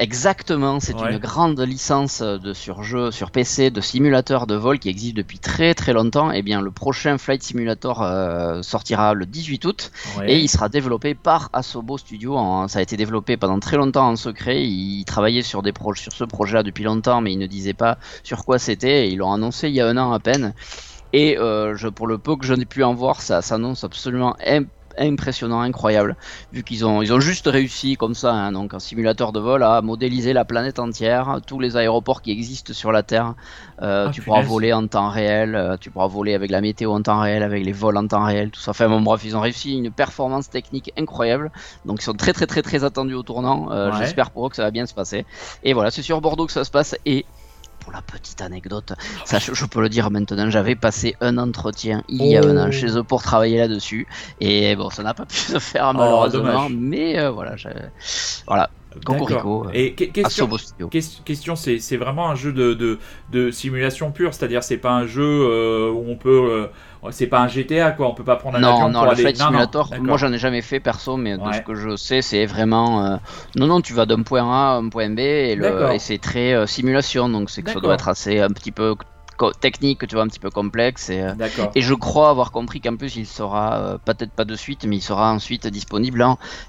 Exactement, 0.00 0.80
c'est 0.80 0.98
une 0.98 1.18
grande 1.18 1.60
licence 1.60 2.22
de 2.22 2.54
sur 2.54 2.82
jeu, 2.82 3.10
sur 3.10 3.30
PC, 3.30 3.70
de 3.70 3.82
simulateur 3.82 4.46
de 4.46 4.54
vol 4.54 4.78
qui 4.78 4.88
existe 4.88 5.14
depuis 5.14 5.38
très 5.38 5.74
très 5.74 5.92
longtemps. 5.92 6.32
Et 6.32 6.38
eh 6.38 6.42
bien, 6.42 6.62
le 6.62 6.70
prochain 6.70 7.18
Flight 7.18 7.42
Simulator 7.42 8.02
euh, 8.02 8.62
sortira 8.62 9.12
le 9.12 9.26
18 9.26 9.62
août 9.66 9.92
et 10.24 10.38
il 10.38 10.48
sera 10.48 10.70
développé 10.70 11.14
par 11.14 11.50
Asobo 11.52 11.98
Studio. 11.98 12.34
ça 12.68 12.78
a 12.78 12.82
été 12.82 12.96
développé 12.96 13.36
pendant 13.36 13.60
très 13.60 13.76
longtemps 13.76 14.08
en 14.08 14.16
secret. 14.16 14.64
Ils 14.64 15.04
travaillaient 15.04 15.42
sur 15.42 15.60
des 15.60 15.72
projets, 15.72 16.04
sur 16.04 16.14
ce 16.14 16.24
projet-là 16.24 16.62
depuis 16.62 16.84
longtemps, 16.84 17.20
mais 17.20 17.34
ils 17.34 17.38
ne 17.38 17.46
disaient 17.46 17.74
pas 17.74 17.98
sur 18.22 18.46
quoi 18.46 18.58
c'était. 18.58 19.10
Ils 19.10 19.18
l'ont 19.18 19.34
annoncé 19.34 19.68
il 19.68 19.74
y 19.74 19.82
a 19.82 19.86
un 19.86 19.98
an 19.98 20.12
à 20.12 20.18
peine. 20.18 20.54
Et 21.12 21.36
euh, 21.36 21.76
je, 21.76 21.88
pour 21.88 22.06
le 22.06 22.16
peu 22.16 22.36
que 22.36 22.46
je 22.46 22.54
n'ai 22.54 22.64
pu 22.64 22.82
en 22.84 22.94
voir, 22.94 23.20
ça 23.20 23.42
s'annonce 23.42 23.84
absolument 23.84 24.34
impossible 24.46 24.79
impressionnant, 25.00 25.60
incroyable, 25.60 26.16
vu 26.52 26.62
qu'ils 26.62 26.84
ont, 26.84 27.02
ils 27.02 27.12
ont 27.12 27.20
juste 27.20 27.46
réussi 27.46 27.96
comme 27.96 28.14
ça, 28.14 28.32
hein, 28.32 28.52
donc 28.52 28.74
un 28.74 28.78
simulateur 28.78 29.32
de 29.32 29.40
vol, 29.40 29.62
à 29.62 29.80
modéliser 29.82 30.32
la 30.32 30.44
planète 30.44 30.78
entière, 30.78 31.40
tous 31.46 31.58
les 31.58 31.76
aéroports 31.76 32.22
qui 32.22 32.30
existent 32.30 32.72
sur 32.72 32.92
la 32.92 33.02
Terre. 33.02 33.34
Euh, 33.82 34.06
ah, 34.08 34.10
tu 34.12 34.20
pourras 34.20 34.42
voler 34.42 34.72
en 34.72 34.86
temps 34.86 35.08
réel, 35.08 35.54
euh, 35.54 35.76
tu 35.78 35.90
pourras 35.90 36.06
voler 36.06 36.34
avec 36.34 36.50
la 36.50 36.60
météo 36.60 36.92
en 36.92 37.02
temps 37.02 37.20
réel, 37.20 37.42
avec 37.42 37.64
les 37.64 37.72
vols 37.72 37.96
en 37.96 38.06
temps 38.06 38.24
réel, 38.24 38.50
tout 38.50 38.60
ça. 38.60 38.72
Enfin 38.72 38.88
bon, 38.88 39.00
bref, 39.00 39.22
ils 39.24 39.36
ont 39.36 39.40
réussi 39.40 39.76
une 39.76 39.90
performance 39.90 40.50
technique 40.50 40.92
incroyable, 40.98 41.50
donc 41.84 42.00
ils 42.00 42.04
sont 42.04 42.14
très 42.14 42.32
très 42.32 42.46
très 42.46 42.62
très 42.62 42.84
attendus 42.84 43.14
au 43.14 43.22
tournant. 43.22 43.70
Euh, 43.70 43.90
j'espère 43.98 44.30
pour 44.30 44.46
eux 44.46 44.50
que 44.50 44.56
ça 44.56 44.64
va 44.64 44.70
bien 44.70 44.86
se 44.86 44.94
passer. 44.94 45.24
Et 45.64 45.72
voilà, 45.72 45.90
c'est 45.90 46.02
sur 46.02 46.20
Bordeaux 46.20 46.46
que 46.46 46.52
ça 46.52 46.64
se 46.64 46.70
passe 46.70 46.96
et 47.06 47.24
pour 47.80 47.92
la 47.92 48.02
petite 48.02 48.40
anecdote, 48.40 48.92
ça, 49.24 49.38
je, 49.38 49.64
peux 49.64 49.80
le 49.80 49.88
dire 49.88 50.10
maintenant, 50.10 50.50
j'avais 50.50 50.76
passé 50.76 51.16
un 51.20 51.38
entretien 51.38 52.02
il 52.08 52.26
y 52.26 52.36
a 52.36 52.42
un 52.42 52.56
an 52.56 52.66
oh. 52.68 52.72
chez 52.72 52.96
eux 52.96 53.02
pour 53.02 53.22
travailler 53.22 53.58
là-dessus. 53.58 54.06
Et 54.40 54.76
bon, 54.76 54.90
ça 54.90 55.02
n'a 55.02 55.14
pas 55.14 55.26
pu 55.26 55.36
se 55.54 55.58
faire 55.58 55.88
oh, 55.90 55.96
malheureusement, 55.96 56.68
mais 56.70 57.18
euh, 57.18 57.30
voilà, 57.30 57.56
voilà. 58.46 58.70
Cocorico. 59.04 59.66
Euh, 59.66 59.70
Et 59.72 59.94
question, 59.94 60.48
question 61.24 61.56
c'est 61.56 61.96
vraiment 61.96 62.30
un 62.30 62.34
jeu 62.34 62.52
de, 62.52 62.74
de, 62.74 62.98
de 63.30 63.50
simulation 63.50 64.10
pure, 64.10 64.34
c'est-à-dire 64.34 64.62
c'est 64.62 64.78
pas 64.78 64.92
un 64.92 65.06
jeu 65.06 65.22
euh, 65.22 65.90
où 65.90 66.10
on 66.10 66.16
peut 66.16 66.68
c'est 67.10 67.26
pas 67.26 67.40
un 67.40 67.48
GTA 67.48 67.92
quoi, 67.92 68.08
on 68.08 68.14
peut 68.14 68.24
pas 68.24 68.36
prendre 68.36 68.58
un 68.58 68.62
avion 68.62 68.88
non, 68.90 69.00
pour 69.00 69.10
le 69.10 69.16
Flight 69.16 69.36
Simulator, 69.38 69.90
moi 70.00 70.18
j'en 70.18 70.32
ai 70.32 70.38
jamais 70.38 70.60
fait 70.60 70.80
perso, 70.80 71.16
mais 71.16 71.38
de 71.38 71.52
ce 71.52 71.60
que 71.60 71.74
je 71.74 71.96
sais, 71.96 72.20
c'est 72.20 72.44
vraiment 72.44 73.04
euh, 73.04 73.16
non 73.56 73.66
non, 73.66 73.80
tu 73.80 73.94
vas 73.94 74.04
d'un 74.04 74.22
point 74.22 74.42
A 74.42 74.74
à 74.74 74.76
un 74.76 74.88
point 74.88 75.08
B 75.10 75.20
et, 75.20 75.52
et 75.52 75.98
c'est 75.98 76.18
très 76.18 76.52
euh, 76.52 76.66
simulation, 76.66 77.28
donc 77.28 77.48
c'est 77.48 77.62
que 77.62 77.70
ça 77.70 77.80
doit 77.80 77.94
être 77.94 78.08
assez 78.08 78.40
un 78.40 78.48
petit 78.50 78.72
peu 78.72 78.94
technique, 79.60 80.06
tu 80.06 80.14
vois, 80.14 80.24
un 80.24 80.28
petit 80.28 80.38
peu 80.38 80.50
complexe. 80.50 81.10
Et, 81.10 81.22
euh, 81.22 81.34
et 81.74 81.80
je 81.80 81.94
crois 81.94 82.30
avoir 82.30 82.52
compris 82.52 82.80
qu'en 82.80 82.96
plus 82.96 83.16
il 83.16 83.26
sera, 83.26 83.98
peut-être 84.04 84.32
pas 84.32 84.44
de 84.44 84.56
suite, 84.56 84.84
mais 84.84 84.96
il 84.96 85.02
sera 85.02 85.32
ensuite 85.32 85.66
disponible, 85.66 86.24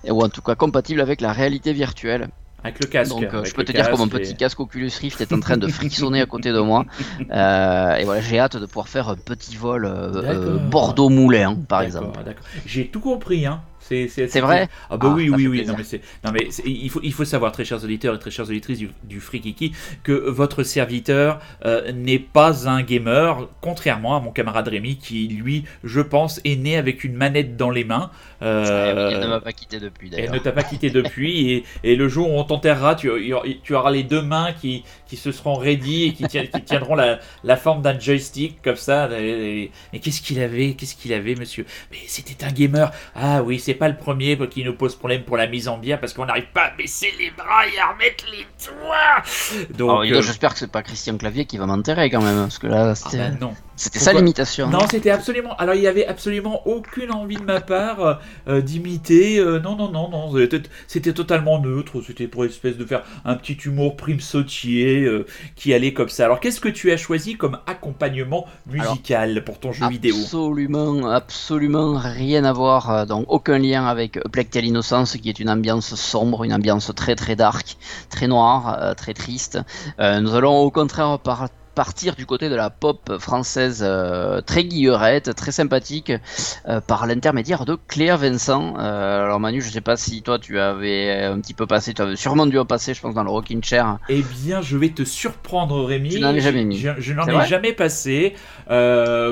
ou 0.08 0.24
en 0.24 0.30
tout 0.30 0.42
cas 0.42 0.56
compatible 0.56 1.02
avec 1.02 1.22
la 1.22 1.34
réalité 1.34 1.74
virtuelle. 1.74 2.30
Avec 2.64 2.80
le 2.80 2.88
casque. 2.88 3.12
Donc, 3.12 3.24
euh, 3.24 3.44
je 3.44 3.54
peux 3.54 3.64
te 3.64 3.72
dire 3.72 3.90
que 3.90 3.98
mon 3.98 4.08
petit 4.08 4.36
casque 4.36 4.60
Oculus 4.60 4.92
Rift 5.00 5.20
est 5.22 5.34
en 5.34 5.40
train 5.40 5.58
de 5.58 5.68
frissonner 5.80 6.22
à 6.22 6.26
côté 6.26 6.52
de 6.52 6.60
moi. 6.60 6.86
Euh, 7.32 7.96
et 7.96 8.04
voilà, 8.04 8.22
j'ai 8.22 8.40
hâte 8.40 8.58
de 8.58 8.66
pouvoir 8.66 8.88
faire 8.88 9.10
un 9.10 9.16
petit 9.16 9.56
vol 9.56 9.86
euh, 9.86 10.58
Bordeaux-Moulin, 10.58 11.56
par 11.68 11.82
exemple. 11.82 12.20
J'ai 12.66 12.88
tout 12.88 13.00
compris, 13.00 13.46
hein. 13.46 13.62
C'est 14.08 14.40
vrai 14.40 14.70
Ah 14.90 14.98
bah 14.98 15.14
oui, 15.16 15.30
oui, 15.30 15.48
oui. 15.48 15.66
Non 15.66 15.76
mais, 15.78 16.00
non, 16.24 16.32
mais 16.32 16.50
il, 16.66 16.90
faut, 16.90 17.02
il 17.04 17.14
faut 17.14 17.26
savoir, 17.26 17.52
très 17.52 17.66
chers 17.66 17.84
auditeurs 17.84 18.16
et 18.16 18.20
très 18.20 18.32
chères 18.32 18.46
auditrices 18.46 18.80
du, 18.80 18.90
du 19.04 19.20
Frikiki, 19.20 19.74
que 20.04 20.14
votre 20.14 20.64
serviteur 20.64 21.40
euh, 21.66 21.92
n'est 21.92 22.20
pas 22.20 22.70
un 22.70 22.82
gamer, 22.82 23.48
contrairement 23.62 24.16
à 24.16 24.20
mon 24.20 24.32
camarade 24.32 24.68
Rémi, 24.68 24.98
qui 24.98 25.28
lui, 25.28 25.66
je 25.84 26.02
pense, 26.02 26.40
est 26.46 26.56
né 26.56 26.78
avec 26.78 27.04
une 27.04 27.16
manette 27.16 27.58
dans 27.58 27.70
les 27.70 27.84
mains. 27.84 28.12
Euh, 28.42 29.10
elle 29.12 29.20
ne 29.20 29.28
m'a 29.28 29.40
pas 29.40 29.54
quitté 29.54 29.80
depuis 29.80 30.10
d'ailleurs. 30.10 30.30
Elle 30.30 30.40
ne 30.40 30.44
t'a 30.44 30.52
pas 30.52 30.64
quitté 30.64 30.90
depuis, 30.90 31.52
et, 31.52 31.64
et, 31.84 31.96
le 31.96 32.08
jour 32.08 32.32
où 32.32 32.40
on 32.40 32.44
t'enterrera, 32.44 32.96
tu, 32.96 33.10
tu, 33.64 33.76
auras 33.76 33.92
les 33.92 34.04
deux 34.04 34.22
mains 34.22 34.54
qui, 34.54 34.84
qui 35.08 35.18
se 35.18 35.32
seront 35.32 35.54
ready 35.54 36.06
et 36.06 36.14
qui, 36.14 36.26
qui 36.26 36.62
tiendront 36.64 36.96
la, 36.96 37.20
la 37.44 37.58
forme 37.58 37.82
d'un 37.82 38.00
joystick 38.00 38.62
comme 38.62 38.76
ça. 38.76 39.08
Mais 39.12 40.00
qu'est-ce 40.02 40.22
qu'il 40.22 40.40
avait 40.40 40.74
Qu'est-ce 40.74 40.96
qu'il 40.96 41.14
avait, 41.14 41.36
monsieur? 41.36 41.66
Mais 41.92 41.98
c'était 42.08 42.46
un 42.46 42.52
gamer. 42.52 42.92
Ah 43.16 43.44
oui, 43.44 43.60
c'est 43.60 43.74
pas 43.82 43.90
le 43.90 43.98
premier 43.98 44.38
qui 44.48 44.64
nous 44.64 44.76
pose 44.76 44.96
problème 44.96 45.24
pour 45.24 45.38
la 45.38 45.48
mise 45.48 45.68
en 45.68 45.80
bière 45.80 46.00
parce 46.00 46.14
qu'on 46.14 46.28
n'arrive 46.28 46.52
pas 46.54 46.66
à 46.66 46.70
baisser 46.70 47.12
les 47.18 47.32
bras 47.32 47.66
et 47.66 47.80
à 47.80 47.92
remettre 47.92 48.26
les 48.32 48.46
doigts. 48.64 49.76
Donc, 49.76 50.06
euh, 50.06 50.22
j'espère 50.22 50.54
que 50.54 50.60
c'est 50.60 50.72
pas 50.72 50.84
Christian 50.84 51.18
Clavier 51.18 51.46
qui 51.46 51.58
va 51.58 51.66
m'enterrer 51.66 52.12
quand 52.12 52.22
même, 52.22 52.42
parce 52.42 52.60
que 52.60 52.68
là, 52.68 52.94
c'était. 52.94 53.20
Ah 53.20 53.30
bah 53.30 53.38
non. 53.42 53.56
C'était 53.76 54.00
sa 54.00 54.14
limitation. 54.14 54.70
Non, 54.70 54.80
c'était 54.90 55.10
absolument. 55.10 55.56
Alors, 55.58 55.76
il 55.76 55.82
y 55.82 55.88
avait 55.88 56.06
absolument 56.06 56.68
aucune 56.68 57.12
envie 57.12 57.38
de 57.38 57.44
ma 57.44 57.62
part 57.62 58.00
euh, 58.02 58.14
euh, 58.48 58.62
d'imiter. 58.62 59.40
Euh, 59.40 59.60
non, 59.60 59.76
non, 59.76 59.90
non, 59.90 60.10
non. 60.10 60.32
C'était 60.88 61.14
totalement 61.14 61.60
neutre. 61.60 62.02
C'était 62.06 62.28
pour 62.28 62.46
espèce 62.46 62.78
de 62.78 62.86
faire 62.86 63.04
un 63.26 63.36
petit 63.36 63.54
humour 63.54 63.96
prime 63.96 64.20
sautier 64.20 65.10
qui 65.56 65.74
allait 65.74 65.94
comme 65.94 66.10
ça. 66.10 66.26
Alors, 66.26 66.40
qu'est-ce 66.40 66.60
que 66.60 66.70
tu 66.70 66.92
as 66.92 66.98
choisi 66.98 67.38
comme 67.38 67.58
accompagnement 67.66 68.46
musical 68.68 69.44
pour 69.44 69.60
ton 69.60 69.72
jeu 69.72 69.88
vidéo? 69.88 70.16
Absolument, 70.16 71.10
absolument 71.10 71.98
rien 71.98 72.44
à 72.44 72.54
voir. 72.54 73.08
donc, 73.08 73.26
aucun 73.30 73.58
lien 73.58 73.86
avec 73.86 74.20
Plectel 74.32 74.66
Innocence, 74.66 75.18
qui 75.18 75.30
est 75.30 75.40
une 75.40 75.50
ambiance 75.50 75.96
sombre, 75.96 76.44
une 76.44 76.54
ambiance 76.54 76.92
très 76.96 77.16
très 77.16 77.36
dark, 77.36 77.78
très 78.10 78.28
noire, 78.28 78.96
très 78.96 79.14
triste. 79.14 79.60
nous 79.98 80.36
allons 80.36 80.60
au 80.60 80.72
contraire 80.72 81.20
par 81.20 81.48
partir 81.74 82.16
du 82.16 82.26
côté 82.26 82.50
de 82.50 82.56
la 82.56 82.70
pop 82.70 83.18
française 83.20 83.84
euh, 83.86 84.42
très 84.42 84.64
guillerette, 84.64 85.34
très 85.36 85.52
sympathique, 85.52 86.12
euh, 86.68 86.82
par 86.82 87.08
l'intermédiaire 87.08 87.66
de 87.66 87.78
Claire 87.88 88.18
Vincent. 88.18 88.76
Euh, 88.78 89.24
alors 89.24 89.40
Manu, 89.40 89.62
je 89.62 89.70
sais 89.70 89.82
pas 89.82 89.96
si 89.96 90.22
toi 90.22 90.38
tu 90.40 90.60
avais 90.60 91.24
un 91.24 91.40
petit 91.40 91.54
peu 91.54 91.66
passé, 91.66 91.94
tu 91.94 92.02
avais 92.02 92.16
sûrement 92.16 92.46
dû 92.46 92.58
en 92.60 92.66
passer, 92.66 92.94
je 92.94 93.02
pense, 93.02 93.14
dans 93.14 93.24
le 93.24 93.30
Rocking 93.30 93.64
Chair. 93.64 93.98
Eh 94.10 94.24
bien, 94.44 94.62
je 94.62 94.78
vais 94.78 94.90
te 94.90 95.04
surprendre, 95.04 95.84
Rémi. 95.86 96.10
Tu 96.10 96.20
n'en 96.20 96.34
ai 96.34 96.42
jamais 96.42 96.66
mis. 96.66 96.78
Je, 96.78 97.14
n'en 97.14 97.26
ai 97.28 97.48
jamais 97.48 97.74
passé. 97.74 98.34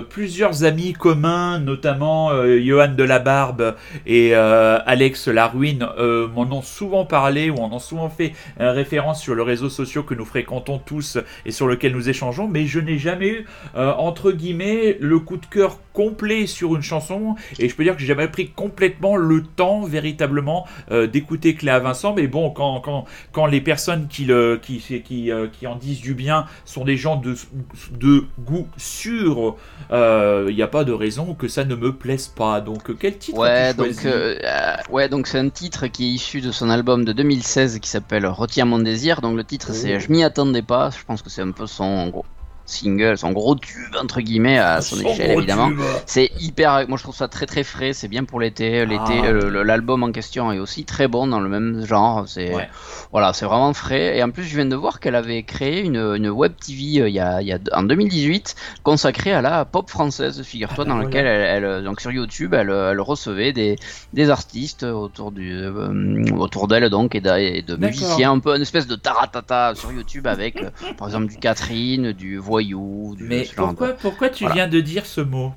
plusieurs 0.10 0.64
amis 0.64 0.94
communs, 0.94 1.60
notamment 1.60 2.32
Johan 2.58 2.94
de 2.96 3.04
la 3.04 3.20
Barbe 3.20 3.76
et 4.06 4.34
Alex 4.34 5.28
Laruine, 5.28 5.88
m'en 6.34 6.52
ont 6.52 6.62
souvent 6.62 7.06
parlé 7.06 7.50
ou 7.50 7.58
en 7.58 7.72
ont 7.72 7.80
souvent 7.80 8.10
fait 8.10 8.34
référence 8.58 9.22
sur 9.22 9.36
le 9.36 9.44
réseau 9.44 9.70
social 9.70 10.04
que 10.06 10.14
nous 10.14 10.26
fréquentons 10.26 10.80
tous 10.80 11.18
et 11.46 11.52
sur 11.52 11.68
lequel 11.68 11.94
nous 11.94 12.10
échangeons 12.10 12.29
Jean-Jean, 12.32 12.48
mais 12.48 12.66
je 12.66 12.80
n'ai 12.80 12.98
jamais 12.98 13.30
eu, 13.30 13.46
euh, 13.76 13.92
entre 13.94 14.32
guillemets, 14.32 14.98
le 15.00 15.20
coup 15.20 15.38
de 15.38 15.46
cœur 15.46 15.78
complet 15.94 16.46
sur 16.48 16.76
une 16.76 16.82
chanson. 16.82 17.36
Et 17.58 17.68
je 17.68 17.76
peux 17.76 17.84
dire 17.84 17.96
que 17.96 18.02
j'ai 18.02 18.08
jamais 18.08 18.28
pris 18.28 18.50
complètement 18.50 19.16
le 19.16 19.44
temps, 19.44 19.82
véritablement, 19.82 20.66
euh, 20.92 21.08
d'écouter 21.08 21.56
Cléa 21.56 21.80
Vincent. 21.80 22.14
Mais 22.14 22.28
bon, 22.28 22.52
quand, 22.52 22.80
quand, 22.82 23.06
quand 23.32 23.46
les 23.46 23.62
personnes 23.62 24.08
qui, 24.08 24.26
le, 24.26 24.60
qui, 24.62 24.80
qui, 25.04 25.32
euh, 25.32 25.48
qui 25.52 25.68
en 25.68 25.76
disent 25.76 26.02
du 26.02 26.14
bien 26.14 26.46
sont 26.66 26.86
des 26.86 26.98
gens 26.98 27.16
de, 27.16 27.36
de 27.92 28.26
goût 28.40 28.68
sûr, 28.78 29.56
il 29.92 30.56
n'y 30.56 30.62
a 30.62 30.68
pas 30.68 30.84
de 30.84 30.94
raison 30.94 31.34
que 31.34 31.48
ça 31.48 31.66
ne 31.66 31.76
me 31.76 31.94
plaise 31.94 32.28
pas. 32.28 32.62
Donc, 32.62 32.98
quel 32.98 33.18
titre 33.18 33.38
Ouais, 33.38 33.74
donc, 33.74 33.96
ouais, 34.90 35.10
donc 35.10 35.28
c'est 35.28 35.40
un 35.40 35.50
titre 35.50 35.88
qui 35.88 36.06
est 36.06 36.12
issu 36.12 36.42
de 36.42 36.52
son 36.52 36.70
album 36.70 37.06
de 37.06 37.12
2016 37.12 37.80
qui 37.80 37.90
s'appelle 37.90 38.26
Retiens 38.26 38.66
mon 38.66 38.80
désir. 38.80 39.22
Donc, 39.22 39.36
le 39.36 39.44
titre, 39.44 39.74
c'est 39.74 39.98
oh. 39.98 40.00
Je 40.00 40.12
m'y 40.12 40.24
attendais 40.24 40.62
pas. 40.62 40.90
Je 40.90 41.04
pense 41.06 41.22
que 41.22 41.30
c'est 41.30 41.42
un 41.42 41.52
peu 41.52 41.68
son 41.68 42.10
gros 42.10 42.26
single, 42.70 43.18
son 43.18 43.32
gros 43.32 43.56
tube 43.56 43.96
entre 44.00 44.22
guillemets 44.22 44.58
à 44.58 44.82
son, 44.82 45.00
échelle 45.00 45.32
évidemment. 45.32 45.72
C'est 46.06 46.32
hyper, 46.40 46.88
moi 46.88 46.98
je 46.98 47.04
trouve 47.04 47.16
ça 47.16 47.28
très 47.28 47.46
très 47.46 47.64
frais, 47.64 47.94
c'est 47.94 48.08
bien 48.08 48.24
pour 48.24 48.40
l'été. 48.40 48.86
L'été, 48.86 49.22
ah. 49.24 49.64
l'album 49.64 50.04
en 50.04 50.12
question 50.12 50.52
est 50.52 50.60
aussi 50.60 50.86
très 50.86 51.08
bon 51.08 51.28
dans 51.28 51.40
le 51.40 51.50
même 51.50 51.86
genre. 51.86 52.28
C'est 52.28 52.52
voilà, 53.12 53.34
c'est 53.34 53.46
vraiment 53.46 53.74
frais. 53.74 54.18
Et 54.18 54.24
en 54.24 54.30
plus, 54.30 54.44
je 54.44 54.56
viens 54.56 54.66
de 54.66 54.76
voir 54.76 55.00
qu'elle 55.00 55.16
avait 55.16 55.44
créé 55.44 55.82
une, 55.82 55.98
une 55.98 56.30
web 56.30 56.54
TV 56.56 57.02
euh, 57.02 57.10
il, 57.10 57.16
y 57.16 57.20
a, 57.20 57.42
il 57.42 57.48
y 57.48 57.54
a, 57.54 57.60
en 57.74 57.84
2018 57.84 58.56
consacrée 58.84 59.34
à 59.34 59.42
la 59.42 59.66
pop 59.66 59.90
française, 59.90 60.42
figure-toi, 60.44 60.86
ah, 60.88 60.90
dans 60.90 60.98
laquelle 60.98 61.26
elle, 61.26 61.64
elle, 61.64 61.84
donc 61.84 62.02
sur 62.02 62.12
YouTube, 62.12 62.54
elle, 62.54 62.70
elle 62.70 63.02
recevait 63.02 63.52
des, 63.52 63.78
des 64.14 64.30
artistes 64.30 64.84
autour 64.84 65.32
du 65.32 65.52
euh, 65.52 66.26
autour 66.38 66.68
d'elle 66.68 66.90
donc 66.90 67.16
et 67.16 67.22
de, 67.22 67.62
de 67.62 67.76
musiciens, 67.76 68.32
un 68.32 68.40
peu 68.40 68.56
une 68.56 68.62
espèce 68.62 68.88
de 68.88 68.96
taratata 68.96 69.74
sur 69.76 69.92
YouTube 69.92 70.28
avec 70.28 70.62
euh, 70.62 70.70
par 70.98 71.08
exemple 71.08 71.28
du 71.28 71.38
Catherine, 71.38 72.12
du 72.12 72.38
Mais 73.20 73.48
pourquoi, 73.56 73.94
pourquoi 73.94 74.30
tu 74.30 74.50
viens 74.52 74.68
de 74.68 74.80
dire 74.80 75.06
ce 75.06 75.22
mot? 75.22 75.54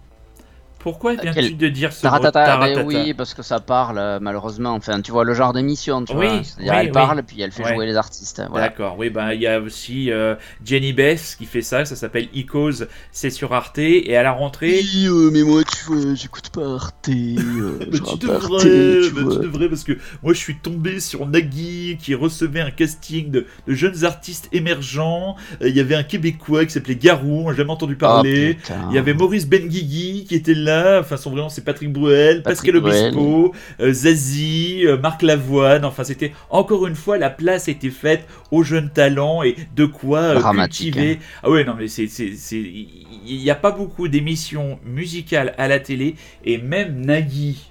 Pourquoi 0.83 1.15
viens-tu 1.15 1.55
de 1.55 1.69
dire 1.69 1.93
ce 1.93 2.03
taratata, 2.03 2.57
ben 2.57 2.85
Oui, 2.85 3.15
parce 3.15 3.35
que 3.35 3.43
ça 3.43 3.61
parle, 3.61 3.99
euh, 3.99 4.19
malheureusement. 4.21 4.75
Enfin, 4.75 5.01
tu 5.01 5.13
vois 5.13 5.25
le 5.25 5.33
genre 5.33 5.53
d'émission, 5.53 6.05
tu 6.05 6.13
vois. 6.13 6.43
C'est-à-dire, 6.43 6.75
elle 6.75 6.91
parle, 6.91 7.23
puis 7.23 7.41
elle 7.41 7.53
fait 7.53 7.75
jouer 7.75 7.87
les 7.87 7.97
artistes. 7.97 8.43
D'accord, 8.53 8.97
oui, 8.99 9.11
ben 9.11 9.33
il 9.33 9.41
y 9.41 9.47
a 9.47 9.61
aussi 9.61 10.11
euh, 10.11 10.35
Jenny 10.65 10.93
Bess 10.93 11.37
qui 11.37 11.47
fait 11.47 11.63
ça, 11.63 11.85
ça 11.85 11.95
s'appelle 11.95 12.29
Icos, 12.35 12.85
c'est 13.13 13.31
sur 13.31 13.53
Arte, 13.53 13.79
et 13.79 14.17
à 14.17 14.23
la 14.23 14.33
rentrée. 14.33 14.81
Oui, 14.83 15.07
euh, 15.07 15.31
mais 15.33 15.43
moi, 15.43 15.63
tu 15.65 15.85
vois, 15.85 16.15
j'écoute 16.15 16.51
pas 16.51 16.75
Arte. 16.75 16.95
mais 17.09 17.15
tu 17.15 18.19
devrais, 18.19 18.63
tu, 18.63 19.41
devrais, 19.41 19.69
parce 19.69 19.85
que 19.85 19.93
moi, 20.23 20.33
je 20.33 20.39
suis 20.39 20.57
tombé 20.57 20.99
sur 20.99 21.27
Nagui 21.27 21.97
qui 22.01 22.15
recevait 22.15 22.61
un 22.61 22.71
casting 22.71 23.31
de, 23.31 23.47
jeunes 23.69 24.05
artistes 24.05 24.49
émergents. 24.53 25.37
Il 25.61 25.77
y 25.77 25.81
avait 25.81 25.95
un 25.95 26.03
Québécois 26.03 26.65
qui 26.65 26.73
s'appelait 26.73 26.97
Garou, 26.97 27.45
on 27.45 27.51
n'a 27.51 27.57
jamais 27.57 27.71
entendu 27.71 27.95
parler. 27.95 28.59
Oh, 28.69 28.75
il 28.91 28.97
y 28.97 28.99
avait 28.99 29.15
Maurice 29.15 29.47
Benguigui 29.47 30.25
qui 30.29 30.35
était 30.35 30.55
là 30.55 30.72
Enfin, 31.01 31.17
son 31.17 31.31
vrai 31.31 31.43
c'est 31.51 31.65
Patrick 31.65 31.93
Bruel, 31.93 32.43
Pascal 32.43 32.77
Obispo, 32.77 33.53
euh, 33.81 33.93
Zazie, 33.93 34.83
euh, 34.87 34.97
Marc 34.97 35.23
Lavoine. 35.23 35.85
Enfin, 35.85 36.05
c'était 36.05 36.33
encore 36.51 36.87
une 36.87 36.95
fois 36.95 37.19
la 37.19 37.31
place 37.31 37.69
était 37.69 37.91
faite 37.91 38.27
aux 38.51 38.63
jeunes 38.63 38.91
talents 38.91 39.43
et 39.43 39.57
de 39.75 39.85
quoi 39.87 40.21
euh, 40.21 40.41
cultiver. 40.41 41.19
Hein. 41.21 41.41
Ah 41.43 41.51
ouais, 41.51 41.65
non, 41.65 41.75
mais 41.79 41.89
c'est, 41.89 42.05
il 42.05 43.39
n'y 43.39 43.51
a 43.51 43.55
pas 43.55 43.73
beaucoup 43.73 44.09
d'émissions 44.09 44.79
musicales 44.85 45.55
à 45.59 45.69
la 45.69 45.79
télé 45.79 46.17
et 46.45 46.59
même 46.59 47.05
Nagui, 47.05 47.71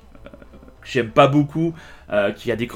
que 0.81 0.87
j'aime 0.89 1.09
pas 1.09 1.27
beaucoup, 1.27 1.73
qui 2.35 2.51
a 2.51 2.55
des 2.55 2.67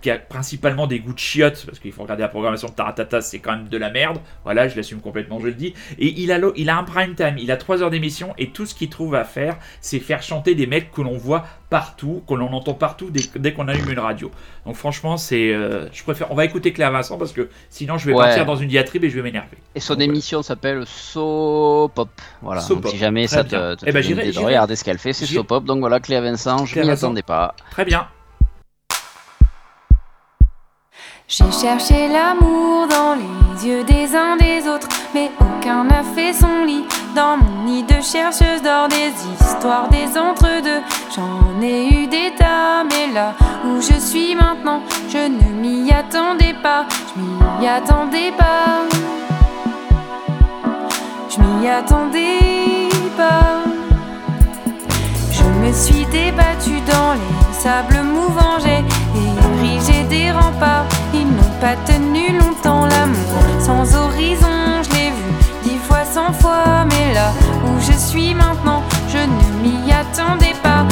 qui 0.00 0.10
a 0.10 0.18
principalement 0.18 0.86
des 0.86 1.00
goûts 1.00 1.12
de 1.12 1.18
chiottes, 1.18 1.64
parce 1.66 1.78
qu'il 1.78 1.92
faut 1.92 2.02
regarder 2.02 2.22
la 2.22 2.28
programmation 2.28 2.68
de 2.68 2.72
Taratata, 2.72 3.20
c'est 3.20 3.40
quand 3.40 3.52
même 3.52 3.68
de 3.68 3.76
la 3.76 3.90
merde. 3.90 4.18
Voilà, 4.44 4.68
je 4.68 4.76
l'assume 4.76 5.00
complètement, 5.00 5.40
je 5.40 5.46
le 5.46 5.54
dis. 5.54 5.74
Et 5.98 6.14
il 6.20 6.30
a, 6.30 6.38
il 6.56 6.70
a 6.70 6.78
un 6.78 6.84
prime 6.84 7.14
time, 7.14 7.36
il 7.38 7.50
a 7.50 7.56
3 7.56 7.82
heures 7.82 7.90
d'émission, 7.90 8.32
et 8.38 8.50
tout 8.50 8.64
ce 8.64 8.74
qu'il 8.74 8.90
trouve 8.90 9.14
à 9.14 9.24
faire, 9.24 9.56
c'est 9.80 9.98
faire 9.98 10.22
chanter 10.22 10.54
des 10.54 10.66
mecs 10.66 10.92
que 10.92 11.02
l'on 11.02 11.16
voit 11.16 11.44
partout, 11.68 12.22
que 12.28 12.34
l'on 12.34 12.52
entend 12.52 12.74
partout 12.74 13.10
dès, 13.10 13.52
qu'on 13.52 13.68
allume 13.68 13.90
une 13.90 13.98
radio. 13.98 14.30
Donc 14.64 14.76
franchement, 14.76 15.16
c'est, 15.16 15.52
euh, 15.52 15.88
je 15.92 16.02
préfère. 16.02 16.30
On 16.30 16.34
va 16.34 16.44
écouter 16.44 16.72
Claire 16.72 16.92
Vincent 16.92 17.18
parce 17.18 17.32
que 17.32 17.48
sinon, 17.68 17.98
je 17.98 18.06
vais 18.06 18.14
partir 18.14 18.46
dans 18.46 18.56
une 18.56 18.68
diatribe 18.68 19.04
et 19.04 19.10
je 19.10 19.16
vais 19.16 19.22
m'énerver. 19.22 19.58
Et 19.74 19.80
son 19.80 19.96
émission 19.96 20.42
s'appelle 20.42 20.84
So 20.86 21.90
Pop. 21.94 22.08
Voilà. 22.40 22.62
donc, 22.62 22.86
si 22.88 22.96
jamais 22.96 23.26
ça 23.26 23.44
te, 23.44 23.74
te, 23.74 23.84
eh 23.86 23.92
ben, 23.92 24.02
de 24.02 24.38
regarder 24.38 24.76
ce 24.76 24.84
qu'elle 24.84 24.98
fait, 24.98 25.12
c'est 25.12 25.26
So 25.26 25.44
Pop. 25.44 25.64
Donc 25.64 25.80
voilà, 25.80 26.00
Claire 26.00 26.22
Vincent, 26.22 26.64
je 26.66 26.78
n'y 26.78 26.90
attendais 26.90 27.22
pas. 27.22 27.54
Très 27.70 27.84
bien. 27.84 28.06
J'ai 31.30 31.52
cherché 31.52 32.08
l'amour 32.08 32.88
dans 32.88 33.14
les 33.14 33.68
yeux 33.68 33.84
des 33.84 34.16
uns 34.16 34.38
des 34.38 34.66
autres, 34.66 34.88
mais 35.12 35.30
aucun 35.38 35.84
n'a 35.84 36.02
fait 36.02 36.32
son 36.32 36.64
lit. 36.64 36.86
Dans 37.14 37.36
mon 37.36 37.64
nid 37.64 37.82
de 37.82 38.00
chercheuse 38.00 38.62
d'or, 38.62 38.88
des 38.88 39.12
histoires 39.38 39.90
des 39.90 40.16
entre-deux. 40.16 40.80
J'en 41.14 41.60
ai 41.60 41.86
eu 41.88 42.06
des 42.06 42.32
tas, 42.34 42.82
mais 42.84 43.12
là 43.12 43.34
où 43.62 43.78
je 43.78 44.00
suis 44.00 44.34
maintenant, 44.36 44.80
je 45.10 45.18
ne 45.18 45.52
m'y 45.60 45.92
attendais 45.92 46.54
pas. 46.62 46.86
Je 47.14 47.20
m'y 47.20 47.68
attendais 47.68 48.32
pas. 48.32 48.88
Je 51.28 51.40
m'y 51.40 51.68
attendais 51.68 52.88
pas. 53.18 53.64
Je 55.30 55.44
me 55.44 55.72
suis 55.74 56.06
débattue 56.06 56.80
dans 56.90 57.12
les 57.12 57.52
sables 57.52 58.02
mouvants, 58.02 58.58
j'ai 58.60 58.82
érigé 59.60 60.04
des 60.04 60.30
remparts 60.30 60.86
pas 61.60 61.76
tenu 61.86 62.38
longtemps 62.38 62.86
l'amour 62.86 63.42
sans 63.60 63.94
horizon. 63.96 64.82
Je 64.82 64.90
l'ai 64.90 65.10
vu 65.10 65.30
dix 65.64 65.78
fois, 65.78 66.04
cent 66.04 66.32
fois, 66.32 66.84
mais 66.90 67.14
là 67.14 67.32
où 67.64 67.80
je 67.80 67.92
suis 67.92 68.34
maintenant, 68.34 68.82
je 69.08 69.18
ne 69.18 69.62
m'y 69.62 69.92
attendais 69.92 70.54
pas. 70.62 70.86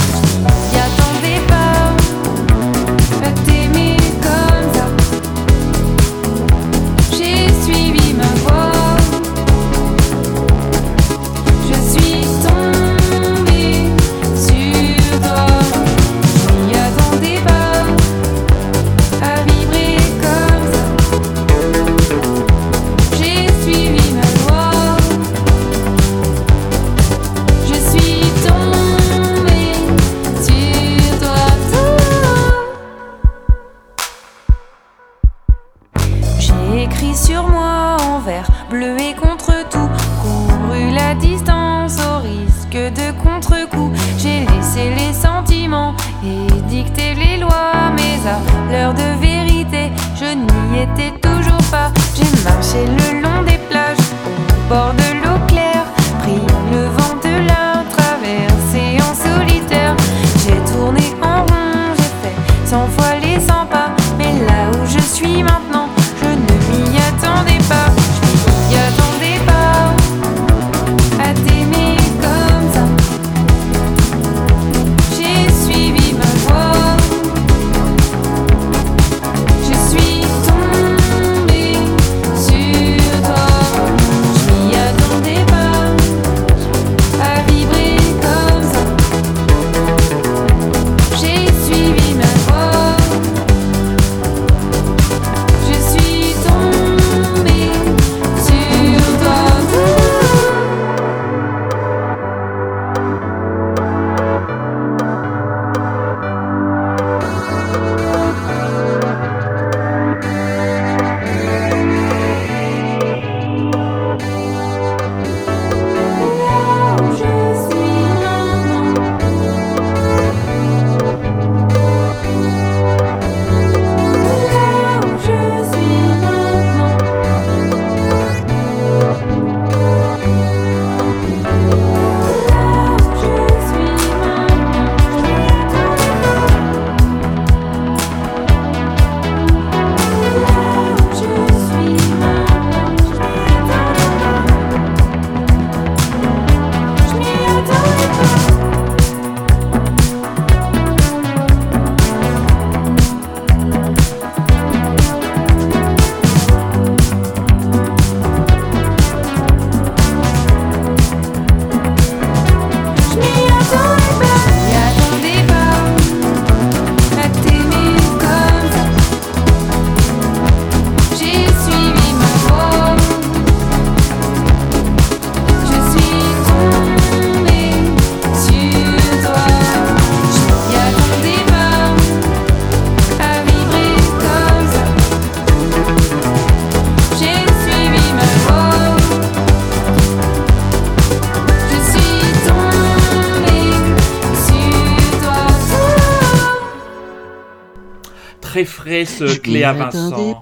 Vincent. 198.86 200.40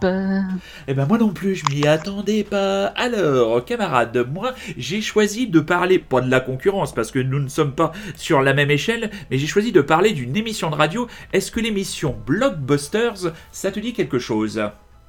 Eh 0.87 0.95
ben 0.95 1.07
moi 1.07 1.19
non 1.19 1.31
plus, 1.31 1.55
je 1.55 1.65
m'y 1.73 1.87
attendais 1.87 2.45
pas. 2.45 2.87
Alors, 2.89 3.65
camarades, 3.65 4.27
moi 4.31 4.55
j'ai 4.77 5.01
choisi 5.01 5.47
de 5.47 5.61
parler, 5.61 5.99
pas 5.99 6.21
de 6.21 6.31
la 6.31 6.41
concurrence, 6.41 6.95
parce 6.95 7.11
que 7.11 7.19
nous 7.19 7.41
ne 7.41 7.49
sommes 7.49 7.75
pas 7.75 7.93
sur 8.17 8.43
la 8.43 8.53
même 8.53 8.71
échelle, 8.71 9.11
mais 9.31 9.39
j'ai 9.39 9.47
choisi 9.47 9.73
de 9.73 9.81
parler 9.81 10.13
d'une 10.13 10.37
émission 10.37 10.71
de 10.71 10.77
radio. 10.77 11.09
Est-ce 11.33 11.51
que 11.51 11.61
l'émission 11.61 12.17
Blockbusters, 12.27 13.33
ça 13.51 13.71
te 13.71 13.81
dit 13.81 13.93
quelque 13.93 14.19
chose? 14.19 14.61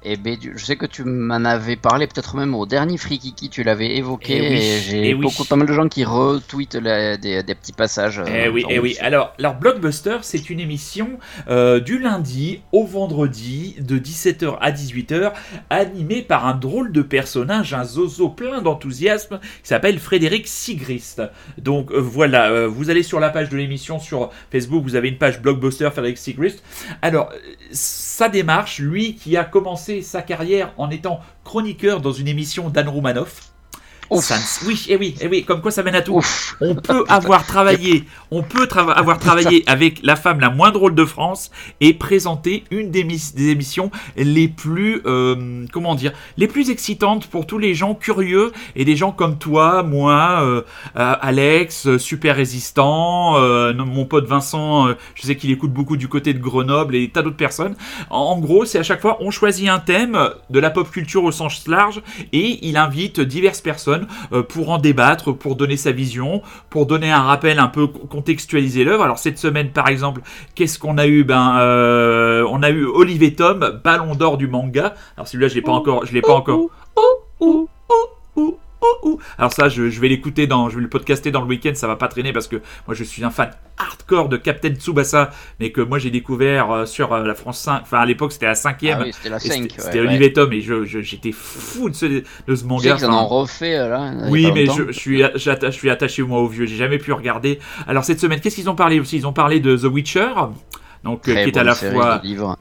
Et 0.06 0.16
ben, 0.16 0.36
je 0.40 0.64
sais 0.64 0.76
que 0.76 0.86
tu 0.86 1.02
m'en 1.04 1.44
avais 1.44 1.74
parlé, 1.76 2.06
peut-être 2.06 2.36
même 2.36 2.54
au 2.54 2.64
dernier 2.64 2.96
Frikiki, 2.96 3.50
tu 3.50 3.64
l'avais 3.64 3.96
évoqué. 3.96 4.36
Eh 4.36 4.48
oui, 4.48 4.56
et 4.56 4.80
j'ai 4.80 5.08
eh 5.10 5.14
oui. 5.14 5.22
beaucoup, 5.22 5.44
pas 5.44 5.56
mal 5.56 5.66
de 5.66 5.72
gens 5.72 5.88
qui 5.88 6.04
retweetent 6.04 6.76
la- 6.76 7.16
des, 7.16 7.42
des 7.42 7.54
petits 7.56 7.72
passages. 7.72 8.22
Eh 8.26 8.46
euh, 8.46 8.50
oui, 8.50 8.64
eh 8.68 8.78
oui. 8.78 8.96
Alors, 9.00 9.34
alors 9.38 9.54
Blockbuster, 9.56 10.18
c'est 10.22 10.48
une 10.48 10.60
émission 10.60 11.18
euh, 11.48 11.80
du 11.80 11.98
lundi 11.98 12.60
au 12.70 12.84
vendredi 12.86 13.74
de 13.80 13.98
17h 13.98 14.58
à 14.60 14.70
18h, 14.70 15.32
animée 15.70 16.22
par 16.22 16.46
un 16.46 16.54
drôle 16.54 16.92
de 16.92 17.02
personnage, 17.02 17.74
un 17.74 17.84
zozo 17.84 18.28
plein 18.28 18.62
d'enthousiasme, 18.62 19.40
qui 19.62 19.68
s'appelle 19.68 19.98
Frédéric 19.98 20.46
Sigrist. 20.46 21.22
Donc 21.58 21.90
euh, 21.90 21.98
voilà, 21.98 22.50
euh, 22.50 22.68
vous 22.68 22.90
allez 22.90 23.02
sur 23.02 23.18
la 23.18 23.30
page 23.30 23.48
de 23.48 23.56
l'émission 23.56 23.98
sur 23.98 24.30
Facebook, 24.52 24.84
vous 24.84 24.94
avez 24.94 25.08
une 25.08 25.18
page 25.18 25.42
Blockbuster 25.42 25.90
Frédéric 25.90 26.18
Sigrist. 26.18 26.62
Alors, 27.02 27.32
sa 27.72 28.28
démarche, 28.28 28.78
lui 28.78 29.14
qui 29.16 29.36
a 29.36 29.44
commencé 29.44 29.95
sa 30.02 30.22
carrière 30.22 30.72
en 30.76 30.90
étant 30.90 31.20
chroniqueur 31.44 32.00
dans 32.00 32.12
une 32.12 32.28
émission 32.28 32.70
d'Anne 32.70 32.88
Roumanoff. 32.88 33.52
Ouf. 34.10 34.24
Eh 34.88 34.96
oui, 34.96 35.14
eh 35.20 35.26
oui, 35.28 35.44
comme 35.44 35.60
quoi 35.60 35.70
ça 35.70 35.82
mène 35.82 35.94
à 35.94 36.02
tout 36.02 36.14
Ouf. 36.16 36.56
on 36.60 36.74
peut 36.74 37.04
avoir 37.08 37.44
travaillé, 37.46 38.04
on 38.30 38.42
peut 38.42 38.66
trava- 38.66 38.92
avoir 38.92 39.18
travaillé 39.18 39.64
avec 39.66 40.00
la 40.02 40.16
femme 40.16 40.40
la 40.40 40.50
moins 40.50 40.70
drôle 40.70 40.94
de 40.94 41.04
France 41.04 41.50
et 41.80 41.94
présenter 41.94 42.64
une 42.70 42.90
des, 42.90 43.04
mis- 43.04 43.32
des 43.34 43.48
émissions 43.48 43.90
les 44.16 44.48
plus, 44.48 45.02
euh, 45.06 45.64
comment 45.72 45.94
dire, 45.94 46.12
les 46.36 46.46
plus 46.48 46.70
excitantes 46.70 47.26
pour 47.26 47.46
tous 47.46 47.58
les 47.58 47.74
gens 47.74 47.94
curieux 47.94 48.52
et 48.74 48.84
des 48.84 48.96
gens 48.96 49.12
comme 49.12 49.38
toi, 49.38 49.82
moi, 49.82 50.40
euh, 50.42 50.62
euh, 50.96 51.14
Alex, 51.20 51.96
super 51.98 52.36
résistant, 52.36 53.36
euh, 53.38 53.72
mon 53.74 54.04
pote 54.04 54.26
Vincent, 54.26 54.88
je 55.14 55.22
sais 55.22 55.36
qu'il 55.36 55.50
écoute 55.50 55.72
beaucoup 55.72 55.96
du 55.96 56.08
côté 56.08 56.34
de 56.34 56.38
Grenoble 56.38 56.94
et 56.96 57.08
tas 57.08 57.22
d'autres 57.22 57.36
personnes. 57.36 57.74
En, 58.10 58.16
en 58.36 58.38
gros, 58.38 58.64
c'est 58.64 58.78
à 58.78 58.82
chaque 58.82 59.00
fois 59.00 59.16
on 59.20 59.30
choisit 59.30 59.68
un 59.68 59.78
thème 59.78 60.18
de 60.50 60.58
la 60.60 60.70
pop 60.70 60.90
culture 60.90 61.24
au 61.24 61.32
sens 61.32 61.66
large 61.68 62.02
et 62.32 62.58
il 62.66 62.76
invite 62.76 63.20
diverses 63.20 63.60
personnes 63.60 63.95
euh, 64.32 64.42
pour 64.42 64.70
en 64.70 64.78
débattre, 64.78 65.32
pour 65.32 65.56
donner 65.56 65.76
sa 65.76 65.92
vision, 65.92 66.42
pour 66.70 66.86
donner 66.86 67.10
un 67.10 67.22
rappel 67.22 67.58
un 67.58 67.68
peu 67.68 67.86
co- 67.86 68.06
contextualiser 68.06 68.84
l'œuvre. 68.84 69.04
Alors 69.04 69.18
cette 69.18 69.38
semaine 69.38 69.70
par 69.70 69.88
exemple, 69.88 70.20
qu'est-ce 70.54 70.78
qu'on 70.78 70.98
a 70.98 71.06
eu? 71.06 71.24
Ben 71.24 71.56
euh, 71.58 72.46
on 72.50 72.62
a 72.62 72.70
eu 72.70 72.84
Olivier 72.84 73.34
Tom, 73.34 73.80
Ballon 73.84 74.14
d'or 74.14 74.36
du 74.36 74.48
manga. 74.48 74.94
Alors 75.16 75.26
celui-là 75.28 75.48
je 75.48 75.54
l'ai 75.54 75.62
pas 75.62 75.72
encore, 75.72 76.04
je 76.06 76.12
l'ai 76.12 76.22
pas 76.22 76.34
encore. 76.34 76.58
Ouh, 76.58 76.68
ouh, 77.40 77.68
ouh, 78.36 78.56
ouh, 79.04 79.08
ouh, 79.08 79.10
ouh. 79.14 79.18
Alors 79.38 79.52
ça 79.52 79.68
je, 79.68 79.90
je 79.90 80.00
vais 80.00 80.08
l'écouter 80.08 80.46
dans, 80.46 80.68
je 80.68 80.76
vais 80.76 80.82
le 80.82 80.88
podcaster 80.88 81.30
dans 81.30 81.40
le 81.40 81.46
week-end, 81.46 81.72
ça 81.74 81.86
va 81.86 81.96
pas 81.96 82.08
traîner 82.08 82.32
parce 82.32 82.48
que 82.48 82.56
moi 82.86 82.94
je 82.94 83.04
suis 83.04 83.24
un 83.24 83.30
fan 83.30 83.50
hardcore 83.78 84.28
de 84.30 84.36
Captain 84.38 84.74
Tsubasa, 84.74 85.30
mais 85.60 85.70
que 85.70 85.80
moi 85.82 85.98
j'ai 85.98 86.10
découvert 86.10 86.70
euh, 86.70 86.86
sur 86.86 87.12
euh, 87.12 87.24
la 87.24 87.34
France 87.34 87.60
5. 87.60 87.80
Enfin 87.82 87.98
à 87.98 88.06
l'époque 88.06 88.32
c'était 88.32 88.46
la 88.46 88.54
cinquième. 88.54 88.98
Ah 89.00 89.04
oui, 89.04 89.12
c'était 89.12 89.28
la 89.28 89.36
Et 89.36 89.40
5. 89.40 89.62
C'était 89.70 89.82
c'était 89.82 90.00
Olivier 90.00 90.32
Tom 90.32 90.52
et 90.52 90.60
je- 90.60 90.84
j'étais 90.84 91.32
fou 91.32 91.90
de 91.90 91.94
ce, 91.94 92.06
de 92.06 92.22
ce 92.46 92.52
Tu 92.52 92.56
sais 92.58 92.64
manga. 92.64 92.96
en 93.08 93.24
ont 93.24 93.26
refait 93.28 93.76
euh, 93.76 93.88
là. 93.88 94.12
oui, 94.30 94.50
mais 94.54 94.64
longtemps. 94.64 94.84
je, 94.86 94.92
je 94.92 94.98
suis, 94.98 95.22
je 95.34 95.70
suis 95.70 95.90
attaché 95.90 96.22
moi 96.22 96.40
au 96.40 96.48
vieux. 96.48 96.66
J'ai 96.66 96.76
jamais 96.76 96.98
pu 96.98 97.12
regarder. 97.12 97.58
Alors 97.86 98.04
cette 98.04 98.20
semaine, 98.20 98.40
qu'est-ce 98.40 98.56
qu'ils 98.56 98.70
ont 98.70 98.74
parlé 98.74 98.98
aussi? 99.00 99.16
Ils 99.16 99.26
ont 99.26 99.32
parlé 99.32 99.60
de 99.60 99.76
The 99.76 99.84
Witcher, 99.84 100.28
donc 101.06 101.22
qui 101.22 101.48
est 101.48 101.56
à 101.56 101.64
la 101.64 101.74
fois, 101.74 102.20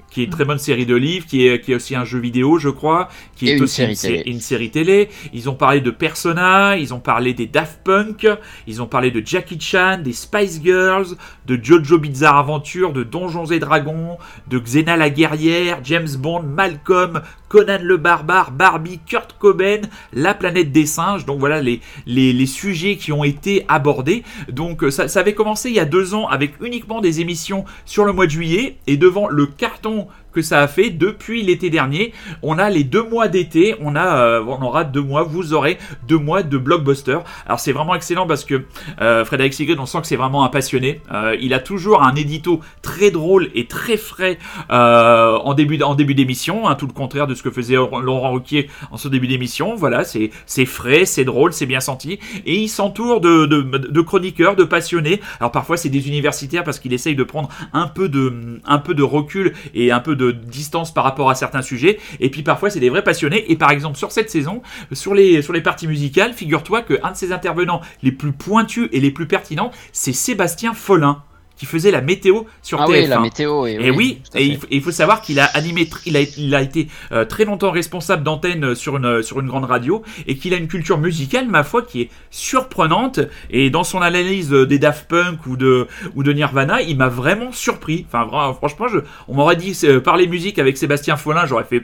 qui 0.10 0.22
est 0.22 0.26
une 0.26 0.30
très 0.30 0.46
bonne 0.46 0.60
série 0.60 0.86
de 0.86 0.96
livres, 0.96 1.26
qui 1.26 1.48
est, 1.48 1.60
qui 1.62 1.72
est 1.72 1.76
aussi 1.76 1.96
un 1.96 2.06
jeu 2.06 2.20
vidéo, 2.20 2.58
je 2.60 2.70
crois, 2.70 3.10
qui 3.36 3.50
Et 3.50 3.52
est 3.52 3.58
une 3.58 3.64
aussi 3.64 3.76
série 3.76 3.92
une, 3.92 3.96
sé- 3.96 4.18
télé. 4.18 4.24
une 4.26 4.40
série 4.40 4.72
télé. 4.72 5.10
Ils 5.34 5.50
ont 5.50 5.56
parlé 5.56 5.82
de 5.82 5.92
Persona, 5.92 6.78
ils 6.78 6.94
ont 6.94 7.00
parlé 7.00 7.34
des 7.34 7.48
Daft 7.48 7.82
Punk, 7.84 8.28
ils 8.68 8.82
ont 8.82 8.88
parlé 8.88 9.12
de 9.12 9.22
Jackie 9.26 9.60
Chan, 9.60 10.00
des 10.04 10.14
Spice 10.14 10.62
Girls, 10.64 11.08
de 11.46 11.60
Jojo 11.62 11.98
Bizarre 11.98 12.38
Adventure, 12.40 12.94
de 12.94 13.04
Donjons 13.04 13.46
et 13.48 13.60
Dragons, 13.60 14.18
de 14.48 14.60
Xena 14.60 14.98
la 14.98 15.10
guerrière, 15.10 15.80
James 15.84 16.08
Bond, 16.18 16.44
Malcolm, 16.44 17.22
Conan 17.50 17.80
le 17.82 17.98
barbare, 17.98 18.52
Barbie, 18.52 19.00
Kurt 19.06 19.36
Cobain, 19.38 19.82
la 20.14 20.34
planète 20.34 20.72
des 20.72 20.86
singes. 20.86 21.26
Donc 21.26 21.40
voilà 21.40 21.62
les, 21.62 21.82
les, 22.06 22.34
les 22.34 22.46
sujets 22.46 22.98
qui 22.98 23.12
ont 23.12 23.24
été 23.24 23.66
abordés. 23.68 24.24
Donc 24.50 24.84
ça, 24.90 25.08
ça 25.08 25.20
avait 25.20 25.34
commencé 25.34 25.70
il 25.70 25.76
y 25.76 25.80
a 25.80 25.86
deux 25.86 26.14
ans 26.14 26.28
avec 26.28 26.54
uniquement 26.62 27.02
des 27.02 27.22
émissions 27.22 27.66
sur 27.86 28.06
le 28.06 28.14
mois 28.14 28.26
de 28.26 28.32
juillet 28.36 28.78
et 28.86 28.98
devant 28.98 29.28
le 29.28 29.46
carton 29.46 30.08
que 30.36 30.42
ça 30.42 30.62
a 30.62 30.68
fait 30.68 30.90
depuis 30.90 31.42
l'été 31.44 31.70
dernier. 31.70 32.14
On 32.44 32.60
a 32.60 32.70
les 32.70 32.84
deux 32.84 33.04
mois 33.04 33.30
d'été, 33.30 33.74
on 33.80 33.96
euh, 33.96 34.44
on 34.46 34.62
aura 34.62 34.84
deux 34.84 35.02
mois, 35.02 35.24
vous 35.24 35.54
aurez 35.54 35.78
deux 36.08 36.18
mois 36.18 36.44
de 36.44 36.58
blockbuster. 36.58 37.20
Alors 37.46 37.62
c'est 37.62 37.72
vraiment 37.72 37.96
excellent 37.96 38.28
parce 38.28 38.44
que 38.44 38.66
euh, 39.02 39.24
Frédéric 39.24 39.54
Sigrid, 39.54 39.80
on 39.80 39.86
sent 39.86 40.02
que 40.02 40.08
c'est 40.08 40.18
vraiment 40.18 40.44
un 40.44 40.50
passionné. 40.50 41.02
Euh, 41.14 41.38
il 41.40 41.54
a 41.54 41.60
toujours 41.60 42.04
un 42.04 42.14
édito 42.16 42.60
très 42.82 43.12
drôle 43.12 43.50
et 43.56 43.66
très 43.66 43.96
frais 43.96 44.38
en 44.70 45.54
début, 45.54 45.80
début 45.96 46.16
d'émission, 46.16 46.68
hein, 46.68 46.76
tout 46.76 46.88
le 46.88 46.94
contraire 46.94 47.28
de 47.28 47.34
ce 47.34 47.42
que 47.42 47.50
faisait 47.50 47.76
Laurent 47.76 48.34
Ruquier 48.34 48.70
en 48.92 48.98
ce 48.98 49.08
début 49.08 49.28
d'émission. 49.28 49.76
Voilà, 49.76 50.04
c'est 50.04 50.32
c'est 50.46 50.66
frais, 50.66 51.06
c'est 51.06 51.24
drôle, 51.24 51.54
c'est 51.54 51.66
bien 51.66 51.80
senti. 51.80 52.20
Et 52.46 52.56
il 52.56 52.68
s'entoure 52.68 53.22
de, 53.22 53.46
de, 53.46 53.62
de 53.62 54.02
chroniqueurs, 54.02 54.58
de 54.58 54.66
passionnés. 54.66 55.22
Alors 55.40 55.52
parfois 55.52 55.78
c'est 55.78 55.90
des 55.90 56.10
universitaires 56.10 56.66
parce 56.66 56.80
qu'il 56.80 56.92
essaye 56.92 57.16
de 57.16 57.24
prendre 57.24 57.48
un 57.72 57.88
peu 57.88 58.10
de, 58.10 58.60
un 58.66 58.80
peu 58.80 58.94
de 58.94 59.04
recul 59.04 59.54
et 59.74 59.94
un 59.94 60.02
peu 60.02 60.18
de 60.18 60.25
distance 60.32 60.94
par 60.94 61.04
rapport 61.04 61.30
à 61.30 61.36
certains 61.36 61.62
sujets. 61.62 62.00
Et 62.20 62.30
puis 62.30 62.44
parfois 62.44 62.70
c'est 62.70 62.80
des 62.80 62.90
vrais 62.90 63.04
passionnés. 63.04 63.52
Et 63.52 63.56
par 63.56 63.72
exemple 63.72 63.98
sur 63.98 64.12
cette 64.12 64.30
saison, 64.30 64.62
sur 64.92 65.14
les, 65.14 65.42
sur 65.42 65.54
les 65.54 65.62
parties 65.62 65.88
musicales, 65.88 66.34
figure-toi 66.34 66.82
qu'un 66.82 67.12
de 67.12 67.16
ses 67.16 67.32
intervenants 67.32 67.82
les 68.04 68.12
plus 68.12 68.32
pointus 68.32 68.90
et 68.92 69.00
les 69.00 69.12
plus 69.12 69.28
pertinents, 69.28 69.72
c'est 69.92 70.14
Sébastien 70.14 70.74
Follin 70.74 71.24
qui 71.58 71.66
faisait 71.66 71.92
la 71.92 72.02
météo 72.02 72.42
sur 72.62 72.82
Ah 72.82 72.86
TF1. 72.86 72.90
oui, 72.92 73.08
la 73.08 73.20
météo. 73.20 73.66
Et, 73.68 73.74
Et 73.76 73.92
oui, 73.92 74.22
et 74.36 74.44
il, 74.46 74.58
faut- 74.58 74.68
il 74.72 74.82
faut 74.82 74.92
savoir 74.92 75.22
qu'il 75.22 75.40
a 75.40 75.46
animé, 75.46 75.88
il 76.06 76.18
a, 76.18 76.22
il 76.38 76.54
a 76.56 76.62
été 76.62 76.88
euh, 77.12 77.26
très 77.26 77.46
longtemps 77.46 77.72
responsable 77.72 78.24
d'antenne 78.24 78.76
sur 78.76 78.98
une, 78.98 79.24
sur 79.24 79.40
une 79.40 79.48
grande 79.48 79.66
radio 79.66 80.04
et 80.28 80.36
qu'il 80.38 80.54
a 80.54 80.58
une 80.58 80.68
culture 80.68 80.98
musicale, 80.98 81.48
ma 81.48 81.64
foi, 81.64 81.82
qui 81.82 82.02
est 82.02 82.10
surprenante. 82.32 83.20
Et 83.50 83.70
dans 83.70 83.84
son 83.84 84.02
analyse 84.02 84.54
euh, 84.54 84.66
des 84.66 84.80
Daft 84.80 85.08
Punk 85.08 85.46
ou 85.48 85.58
de, 85.58 85.88
ou 86.16 86.24
de 86.24 86.34
Nirvana, 86.34 86.82
il 86.82 86.98
m'a 86.98 87.08
vraiment 87.10 87.52
surpris. 87.52 88.06
Enfin, 88.08 88.28
franchement, 88.54 88.88
je, 88.88 89.00
on 89.28 89.36
m'aurait 89.36 89.56
dit 89.56 89.78
euh, 89.84 90.00
parler 90.00 90.28
musique 90.28 90.60
avec 90.60 90.78
Sébastien 90.78 91.18
Follin, 91.18 91.46
j'aurais 91.46 91.64
fait. 91.64 91.84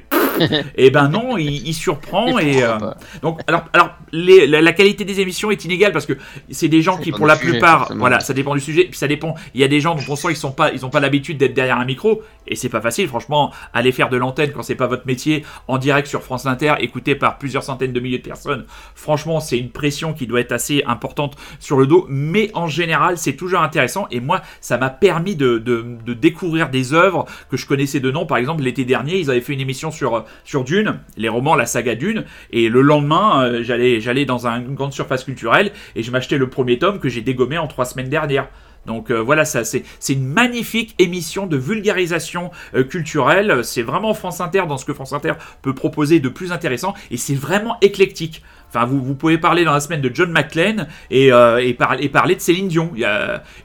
Et 0.76 0.90
ben 0.92 1.08
non, 1.10 1.38
il, 1.38 1.68
il 1.68 1.74
surprend 1.74 2.38
Et 2.40 2.64
euh, 2.64 2.78
donc 3.22 3.40
alors 3.48 3.64
alors 3.74 3.92
les- 4.12 4.48
la, 4.48 4.62
la 4.62 4.74
qualité 4.74 5.06
des 5.06 5.20
émissions 5.20 5.52
est 5.52 5.64
inégale 5.66 5.92
parce 5.92 6.06
que 6.06 6.14
c'est 6.50 6.68
des 6.68 6.82
gens 6.82 6.98
qui 6.98 7.12
pour 7.12 7.26
la 7.28 7.36
sujet, 7.36 7.52
plupart 7.52 7.80
forcément. 7.80 8.00
voilà 8.00 8.20
ça 8.20 8.34
dépend 8.34 8.54
du 8.54 8.60
sujet 8.62 8.86
puis 8.86 8.98
ça 8.98 9.08
dépend 9.08 9.36
il 9.54 9.62
y 9.62 9.64
a 9.64 9.68
des 9.68 9.80
gens 9.80 9.96
dont 9.96 10.02
on 10.10 10.16
sent 10.16 10.28
ils 10.32 10.36
sont 10.36 10.52
pas 10.52 10.72
ils 10.74 10.86
ont 10.86 10.90
pas 10.90 11.00
l'habitude 11.00 11.38
d'être 11.38 11.54
derrière 11.54 11.78
un 11.78 11.86
micro 11.86 12.22
et 12.48 12.56
c'est 12.56 12.70
pas 12.70 12.82
facile 12.82 13.08
franchement 13.08 13.52
aller 13.74 13.92
faire 13.92 14.10
de 14.10 14.18
l'antenne 14.18 14.52
quand 14.52 14.64
c'est 14.64 14.76
pas 14.76 14.88
votre 14.88 15.06
métier 15.08 15.44
en 15.68 15.78
direct 15.78 16.08
sur 16.08 16.24
France 16.24 16.46
Inter 16.46 16.76
écouté 16.80 17.16
par 17.16 17.38
plusieurs 17.38 17.64
centaines 17.64 17.94
de 17.94 18.00
milliers 18.00 18.18
de 18.20 18.24
personnes 18.24 18.66
franchement 18.96 19.40
c'est 19.40 19.58
une 19.58 19.70
pression 19.70 20.14
qui 20.14 20.28
doit 20.28 20.40
être 20.40 20.52
assez 20.52 20.84
importante 20.86 21.36
sur 21.60 21.78
le 21.78 21.88
dos 21.88 22.06
mais 22.10 22.52
en 22.54 22.68
général 22.68 23.18
c'est 23.18 23.34
toujours 23.34 23.62
intéressant 23.62 24.08
et 24.12 24.20
moi 24.20 24.42
ça 24.62 24.78
m'a 24.78 24.90
permis 24.90 25.36
de, 25.36 25.58
de, 25.58 25.86
de 26.06 26.14
découvrir 26.14 26.70
des 26.70 26.94
œuvres 26.94 27.26
que 27.50 27.58
je 27.58 27.66
connaissais 27.66 28.00
de 28.00 28.12
nom 28.12 28.26
par 28.26 28.38
exemple 28.38 28.64
l'été 28.64 28.86
dernier 28.86 29.18
ils 29.20 29.30
avaient 29.30 29.42
fait 29.42 29.54
une 29.54 29.62
émission 29.62 29.92
sur 29.92 30.21
sur 30.44 30.64
Dune 30.64 31.00
les 31.18 31.30
romans 31.30 31.56
la 31.56 31.66
saga 31.66 31.96
Dune 31.96 32.26
et 32.52 32.70
le 32.70 32.82
lendemain 32.82 33.44
euh, 33.44 33.64
j'allais 33.64 34.00
j'allais 34.02 34.26
dans 34.26 34.48
un- 34.48 34.62
une 34.62 34.76
grande 34.76 34.94
surface 34.94 35.24
culturelle 35.24 35.72
et 35.96 36.04
je 36.04 36.12
m'achetais 36.12 36.38
le 36.38 36.50
premier 36.50 36.78
tome 36.80 37.00
que 37.00 37.10
j'ai 37.10 37.22
dégommé 37.22 37.58
en 37.58 37.68
trois 37.68 37.86
semaines 37.86 38.10
dernière 38.10 38.48
donc 38.88 39.12
euh, 39.12 39.20
voilà, 39.20 39.46
ça 39.46 39.64
c'est 39.64 39.84
c'est 40.00 40.14
une 40.14 40.26
magnifique 40.26 40.96
émission 40.98 41.46
de 41.46 41.56
vulgarisation 41.56 42.50
euh, 42.74 42.84
culturelle. 42.84 43.64
C'est 43.64 43.84
vraiment 43.84 44.16
France 44.16 44.42
Inter 44.42 44.64
dans 44.68 44.78
ce 44.78 44.86
que 44.86 44.94
France 44.96 45.14
Inter 45.14 45.34
peut 45.62 45.76
proposer 45.76 46.20
de 46.20 46.30
plus 46.30 46.52
intéressant 46.52 46.96
et 47.12 47.18
c'est 47.18 47.36
vraiment 47.36 47.78
éclectique. 47.82 48.42
Enfin, 48.74 48.86
vous, 48.86 49.04
vous 49.04 49.16
pouvez 49.16 49.38
parler 49.38 49.64
dans 49.66 49.74
la 49.74 49.80
semaine 49.82 50.02
de 50.02 50.10
John 50.14 50.32
McClane 50.32 50.88
et, 51.10 51.32
euh, 51.34 51.58
et, 51.62 51.74
par- 51.74 52.00
et 52.00 52.08
parler 52.10 52.36
de 52.36 52.40
Céline 52.42 52.68
Dion. 52.70 52.92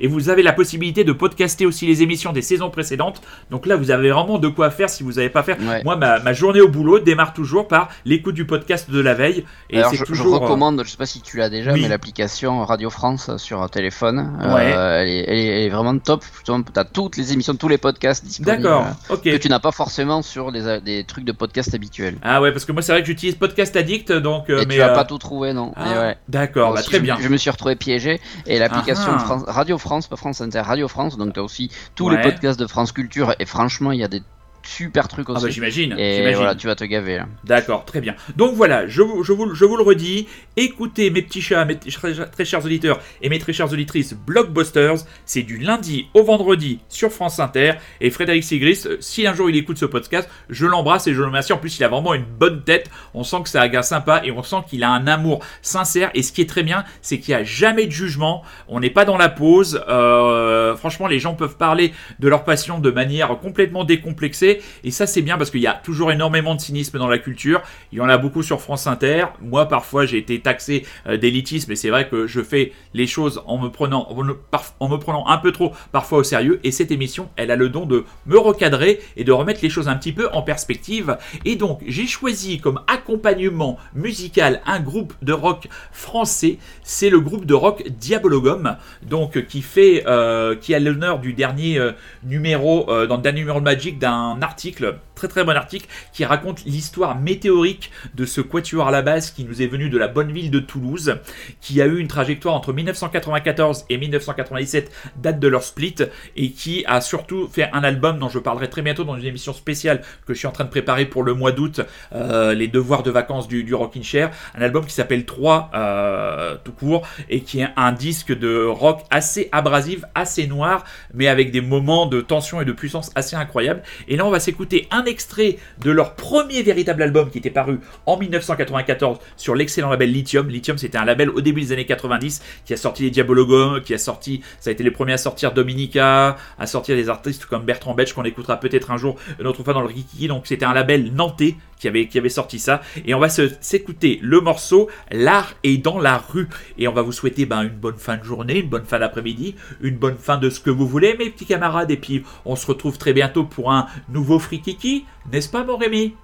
Et 0.01 0.07
vous 0.09 0.29
avez 0.29 0.43
la 0.43 0.53
possibilité 0.53 1.05
de 1.05 1.13
podcaster 1.13 1.65
aussi 1.67 1.87
les 1.87 2.03
émissions 2.03 2.33
des 2.33 2.43
saisons 2.43 2.71
précédentes. 2.71 3.23
Donc 3.51 3.67
là, 3.67 3.77
vous 3.77 3.91
avez 3.91 4.11
vraiment 4.11 4.39
de 4.39 4.49
quoi 4.49 4.71
faire 4.71 4.91
si 4.91 5.03
vous 5.03 5.13
n'avez 5.13 5.29
pas 5.31 5.43
faire. 5.43 5.57
Ouais. 5.61 5.83
Moi, 5.85 5.97
ma, 5.97 6.19
ma 6.21 6.33
journée 6.33 6.61
au 6.61 6.69
boulot 6.69 6.99
démarre 6.99 7.33
toujours 7.33 7.69
par 7.69 7.89
l'écoute 8.05 8.35
du 8.35 8.47
podcast 8.47 8.91
de 8.91 9.01
la 9.01 9.15
veille. 9.15 9.45
Et 9.71 9.79
Alors, 9.79 9.93
je, 9.93 9.99
je 9.99 10.05
toujours. 10.05 10.35
euh, 10.37 10.39
recommande, 10.39 10.83
je 10.85 10.91
sais 10.91 10.97
pas 10.97 11.07
si 11.07 11.21
tu 11.23 11.37
l'as 11.37 11.49
déjà, 11.51 11.73
oui. 11.73 11.83
mais 11.83 11.89
l'application 11.89 12.65
Radio 12.65 12.91
France 12.91 13.31
sur 13.37 13.69
téléphone, 13.71 14.33
Ouais. 14.41 14.73
euh, 14.75 15.03
elle, 15.03 15.09
est, 15.09 15.25
elle 15.29 15.39
est- 15.39 15.69
vraiment 15.69 15.97
top. 15.99 16.25
Tu 16.45 16.53
as 16.77 16.85
toutes 16.85 17.17
les 17.17 17.33
émissions, 17.33 17.55
tous 17.55 17.69
les 17.69 17.79
podcasts 17.79 18.25
disponibles. 18.25 18.63
D'accord, 18.63 18.87
ok. 19.11 19.23
Que 19.23 19.37
tu 19.37 19.49
n'as 19.49 19.59
pas 19.61 19.73
forcément 19.73 20.23
sur 20.23 20.53
des, 20.53 20.81
des 20.81 21.05
trucs 21.05 21.25
de 21.25 21.33
podcast 21.33 21.75
habituels. 21.75 22.17
Ah 22.23 22.41
ouais, 22.41 22.53
parce 22.53 22.65
que 22.65 22.73
moi, 22.73 22.83
c'est 22.83 22.93
vrai 22.93 23.01
que 23.03 23.07
j'utilise 23.07 23.35
Podcast 23.37 23.77
Addict, 23.77 24.13
donc. 24.13 24.49
mais, 24.49 24.81
pas 24.97 25.05
tout 25.05 25.19
trouver, 25.19 25.53
non. 25.53 25.73
ah, 25.77 26.01
ouais. 26.01 26.17
D'accord, 26.29 26.75
bah, 26.75 26.83
très 26.83 26.99
je- 26.99 27.03
bien. 27.03 27.17
Je 27.21 27.29
me 27.29 27.37
suis 27.37 27.51
retrouvé 27.51 27.77
piégé 27.77 28.21
et 28.47 28.59
l'application 28.59 29.05
Ah 29.09 29.17
ah. 29.21 29.25
France- 29.25 29.45
Radio 29.47 29.79
France, 29.79 30.07
pas 30.09 30.17
France 30.17 30.41
Inter, 30.41 30.61
Radio 30.61 30.89
France, 30.89 31.17
donc 31.17 31.33
tu 31.35 31.41
as 31.41 31.43
aussi 31.43 31.71
tous 31.95 32.09
Ouais. 32.09 32.17
les 32.17 32.23
podcasts 32.23 32.59
de 32.59 32.67
France 32.67 32.93
Culture 32.93 33.35
et 33.39 33.47
franchement, 33.47 33.93
il 33.93 34.01
y 34.01 34.05
a 34.05 34.09
des 34.09 34.23
super 34.67 35.09
truc 35.09 35.27
Ah 35.29 35.33
aussi. 35.33 35.45
bah 35.45 35.51
j'imagine. 35.51 35.95
et 35.99 36.35
voilà, 36.35 36.55
tu 36.55 36.67
vas 36.67 36.75
te 36.75 36.85
gaver. 36.85 37.23
D'accord, 37.45 37.85
très 37.85 38.01
bien. 38.01 38.15
Donc 38.37 38.55
voilà, 38.55 38.87
je, 38.89 39.03
vous- 39.03 39.23
je, 39.25 39.33
vous, 39.33 39.55
je 39.55 39.65
vous 39.65 39.77
le 39.77 39.83
redis, 39.83 40.27
écoutez 40.57 41.11
mes 41.11 41.23
petits 41.23 41.41
chats, 41.41 41.65
mes 41.65 41.77
très, 41.79 42.15
très 42.27 42.45
chers 42.45 42.65
auditeurs 42.65 43.01
et 43.23 43.29
mes 43.29 43.39
très 43.39 43.53
chères 43.53 43.73
auditrices, 43.73 44.15
Blockbusters, 44.15 44.97
c'est 45.25 45.43
du 45.43 45.59
lundi 45.59 46.09
au 46.15 46.23
vendredi 46.25 46.81
sur 46.89 47.11
France 47.11 47.39
Inter. 47.41 47.73
Et 48.01 48.11
Frédéric 48.11 48.45
Sigris, 48.45 48.83
euh, 48.87 48.97
si 49.01 49.27
un 49.27 49.35
jour 49.35 49.49
il 49.51 49.57
écoute 49.57 49.79
ce 49.79 49.87
podcast, 49.87 50.29
je 50.51 50.67
l'embrasse 50.67 51.07
et 51.07 51.15
je 51.15 51.21
le 51.21 51.27
remercie. 51.27 51.53
En 51.53 51.59
plus, 51.59 51.79
il 51.79 51.85
a 51.85 51.89
vraiment 51.89 52.15
une 52.15 52.25
bonne 52.25 52.63
tête. 52.63 52.91
On 53.15 53.23
sent 53.25 53.39
que 53.45 53.49
c'est 53.49 53.59
un 53.59 53.69
gars 53.69 53.83
sympa 53.83 54.23
et 54.25 54.31
on 54.31 54.43
sent 54.43 54.57
qu'il 54.69 54.83
a 54.85 54.91
un 54.91 55.07
amour 55.07 55.45
sincère. 55.63 56.11
Et 56.15 56.23
ce 56.23 56.33
qui 56.33 56.41
est 56.43 56.49
très 56.49 56.63
bien, 56.63 56.85
c'est 57.03 57.19
qu'il 57.19 57.35
n'y 57.35 57.41
a 57.41 57.45
jamais 57.45 57.87
de 57.87 57.93
jugement. 57.93 58.43
On 58.69 58.81
n'est 58.81 58.91
pas 58.91 59.05
dans 59.05 59.17
la 59.17 59.29
pause. 59.29 59.83
Euh, 59.89 60.75
franchement, 60.77 61.07
les 61.07 61.19
gens 61.19 61.35
peuvent 61.35 61.57
parler 61.57 61.93
de 62.19 62.29
leur 62.29 62.45
passion 62.45 62.79
de 62.79 62.91
manière 62.91 63.29
complètement 63.39 63.85
décomplexée. 63.85 64.56
Et 64.85 64.91
ça, 64.91 65.07
c'est 65.07 65.23
bien 65.23 65.39
parce 65.39 65.51
qu'il 65.51 65.61
y 65.61 65.67
a 65.67 65.75
toujours 65.75 66.13
énormément 66.13 66.55
de 66.55 66.61
cynisme 66.61 66.99
dans 66.99 67.09
la 67.09 67.19
culture. 67.19 67.63
Il 67.93 67.99
y 67.99 68.01
en 68.01 68.09
a 68.09 68.19
beaucoup 68.19 68.43
sur 68.43 68.61
France 68.61 68.87
Inter. 68.87 69.27
Moi, 69.41 69.67
parfois, 69.69 70.07
j'ai 70.07 70.19
été 70.19 70.41
taxé 70.41 70.85
euh, 71.07 71.17
d'élitisme 71.17 71.73
et 71.73 71.77
c'est 71.77 71.91
vrai 71.91 72.09
que 72.09 72.27
je 72.27 72.41
fais 72.41 72.73
les 72.95 73.07
choses 73.07 73.43
en 73.47 73.59
me 73.59 73.69
prenant, 73.69 74.09
en 74.09 74.89
me, 74.89 74.97
prenant 74.99 75.27
un 75.27 75.39
peu 75.39 75.53
trop 75.53 75.73
parfois 75.93 76.19
au 76.19 76.23
sérieux. 76.25 76.61
Et 76.65 76.71
cette 76.71 76.91
émission, 76.91 77.29
elle 77.37 77.51
a 77.51 77.57
le 77.57 77.69
don 77.69 77.87
de 77.87 78.05
me 78.27 78.39
recadrer 78.39 79.01
et 79.17 79.25
de 79.25 79.33
remettre 79.33 79.61
les 79.63 79.71
choses 79.71 79.89
un 79.89 79.97
petit 79.97 80.13
peu 80.13 80.29
en 80.33 80.43
perspective. 80.43 81.17
Et 81.45 81.57
donc, 81.57 81.83
j'ai 81.87 82.07
choisi 82.07 82.61
comme 82.61 82.81
accompagnement 82.87 83.79
musical 83.95 84.61
un 84.67 84.81
groupe 84.81 85.15
de 85.23 85.33
rock 85.33 85.69
français. 85.93 86.59
C'est 86.83 87.11
le 87.11 87.21
groupe 87.21 87.47
de 87.47 87.55
rock 87.55 87.85
Diabologum, 87.89 88.77
donc 89.03 89.47
qui 89.47 89.63
fait, 89.63 90.05
euh, 90.07 90.55
qui 90.57 90.75
a 90.75 90.79
l'honneur 90.79 91.19
du 91.19 91.33
dernier 91.33 91.79
euh, 91.79 91.93
numéro, 92.25 92.87
dans 92.87 93.17
le 93.17 93.23
dernier 93.23 93.41
numéro 93.41 93.61
Magic, 93.61 93.99
d'un 93.99 94.39
article, 94.47 95.01
très 95.17 95.27
très 95.29 95.43
bon 95.43 95.57
article, 95.57 95.87
qui 96.13 96.25
raconte 96.25 96.65
l'histoire 96.65 97.19
météorique 97.19 97.91
de 98.15 98.25
ce 98.25 98.41
quatuor 98.41 98.87
à 98.87 98.91
la 98.93 99.03
base 99.03 99.33
qui 99.33 99.45
nous 99.45 99.63
est 99.63 99.67
venu 99.67 99.89
de 99.89 99.99
la 99.99 100.07
bonne 100.07 100.31
ville 100.31 100.51
de 100.51 100.61
Toulouse, 100.61 101.17
qui 101.61 101.83
a 101.83 101.87
eu 101.87 101.99
une 101.99 102.07
trajectoire 102.07 102.55
entre 102.55 102.73
1994 102.73 103.87
et 103.91 103.97
1997, 103.97 104.93
date 105.17 105.41
de 105.41 105.49
leur 105.49 105.65
split, 105.65 105.97
et 106.37 106.51
qui 106.53 106.85
a 106.87 107.01
surtout 107.01 107.49
fait 107.49 107.69
un 107.73 107.83
album 107.83 108.19
dont 108.19 108.29
je 108.29 108.39
parlerai 108.39 108.69
très 108.69 108.83
bientôt 108.83 109.05
dans 109.05 109.17
une 109.17 109.25
émission 109.25 109.53
spéciale 109.53 110.03
que 110.27 110.35
je 110.35 110.39
suis 110.39 110.47
en 110.47 110.53
train 110.53 110.65
de 110.65 110.71
préparer 110.71 111.07
pour 111.07 111.23
le 111.23 111.35
mois 111.35 111.53
d'août, 111.53 111.81
euh, 112.13 112.55
les 112.55 112.69
devoirs 112.69 113.03
de 113.03 113.11
vacances 113.11 113.49
du, 113.49 113.65
du 113.65 113.75
Rockin' 113.75 114.05
Chair, 114.05 114.31
un 114.55 114.63
album 114.63 114.85
qui 114.85 114.93
s'appelle 114.93 115.25
3 115.25 115.71
euh, 115.75 116.57
tout 116.63 116.73
court, 116.73 117.07
et 117.31 117.41
qui 117.41 117.61
est 117.61 117.69
un 117.77 117.93
disque 117.93 118.37
de 118.37 118.65
rock 118.67 119.03
assez 119.11 119.49
abrasif, 119.51 120.05
assez 120.15 120.47
noir, 120.47 120.85
mais 121.15 121.27
avec 121.27 121.51
des 121.51 121.63
moments 121.63 122.05
de 122.05 122.21
tension 122.21 122.61
et 122.61 122.67
de 122.67 122.73
puissance 122.73 123.11
assez 123.15 123.35
incroyables. 123.35 123.83
Et 124.09 124.17
là, 124.17 124.27
on 124.27 124.31
va 124.31 124.41
s'écouter 124.41 124.87
un 124.91 125.06
extrait 125.07 125.59
de 125.81 125.91
leur 125.91 126.15
premier 126.15 126.63
véritable 126.63 127.03
album 127.03 127.31
qui 127.31 127.39
était 127.39 127.51
paru 127.51 127.81
en 128.07 128.17
1994 128.17 129.19
sur 129.37 129.55
l'excellent 129.55 129.91
label 129.91 130.13
Lithium. 130.13 130.49
Lithium, 130.49 130.79
c'était 130.79 130.99
un 130.99 131.05
label 131.05 131.31
au 131.31 131.41
début 131.41 131.61
des 131.61 131.73
années 131.73 131.87
90 131.87 132.43
qui 132.65 132.75
a 132.75 132.77
sorti 132.77 133.05
les 133.05 133.11
Diabologos, 133.11 133.81
qui 133.81 133.95
a 133.95 133.99
sorti, 133.99 134.43
ça 134.61 134.71
a 134.71 134.73
été 134.73 134.83
les 134.83 134.91
premiers 134.91 135.15
à 135.15 135.19
sortir 135.19 135.53
Dominica, 135.53 136.37
à 136.59 136.67
sortir 136.67 136.97
des 136.97 137.09
artistes 137.09 137.47
comme 137.47 137.65
Bertrand 137.65 137.95
Betch 137.95 138.13
qu'on 138.13 138.25
écoutera 138.25 138.61
peut-être 138.61 138.91
un 138.91 138.97
jour 138.97 139.17
une 139.41 139.47
autre 139.47 139.63
fois 139.63 139.75
dans 139.75 139.81
le 139.81 139.89
Rikiki. 139.89 140.29
Donc 140.29 140.47
c'était 140.47 140.67
un 140.67 140.75
label 140.75 141.13
nantais 141.13 141.57
qui 141.79 141.89
avait, 141.89 142.07
qui 142.09 142.19
avait 142.19 142.29
sorti 142.29 142.59
ça. 142.59 142.81
Et 143.05 143.15
on 143.15 143.19
va 143.19 143.29
se- 143.29 143.51
s'écouter 143.61 144.19
le 144.23 144.41
morceau 144.41 144.89
L'art 145.11 145.55
est 145.63 145.79
dans 145.79 145.99
la 145.99 146.19
rue. 146.19 146.49
Et 146.79 146.89
on 146.89 146.93
va 146.93 147.03
vous 147.03 147.13
souhaiter 147.13 147.47
ben, 147.47 147.63
une 147.63 147.69
bonne 147.71 147.97
fin 147.99 148.17
de 148.17 148.25
journée, 148.25 148.59
une 148.61 148.69
bonne 148.69 148.85
fin 148.85 148.99
d'après-midi, 148.99 149.55
une 149.81 149.97
bonne 149.97 150.17
fin 150.17 150.37
de 150.39 150.51
ce 150.51 150.61
que 150.61 150.71
vous 150.71 150.87
voulez, 150.87 151.17
mes 151.19 151.31
petits 151.31 151.47
camarades. 151.47 151.91
Et 151.91 151.97
puis 151.97 152.25
on 152.45 152.57
se 152.57 152.67
retrouve 152.67 152.99
très 152.99 153.13
bientôt 153.13 153.45
pour 153.45 153.73
un 153.73 153.87
nouveau 154.09 154.39
Frikiki, 154.39 155.05
n'est-ce 155.33 155.49
pas, 155.49 155.65
mon 155.65 155.77
Rémi? 155.77 156.15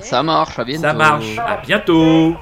Ça 0.00 0.22
marche, 0.22 0.58
à 0.58 0.64
bientôt. 0.64 0.82
Ça 0.82 0.92
marche. 0.94 1.38
À 1.38 1.56
bientôt. 1.64 2.36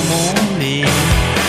Suis 0.00 0.82
dans 0.82 1.39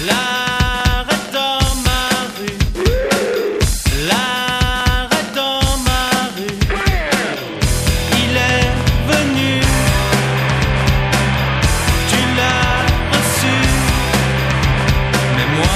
L'art 0.08 1.08
est 1.10 1.28
dans 1.34 1.68
ma 1.88 2.06
rue, 2.38 2.60
l'art 4.08 5.12
est 5.20 5.32
dans 5.36 5.72
ma 5.88 6.06
rue, 6.38 6.60
il 8.24 8.34
est 8.38 8.72
venu, 9.12 9.54
tu 12.10 12.20
l'as 12.38 12.86
reçu, 13.14 13.58
mais 15.36 15.48
moi 15.58 15.76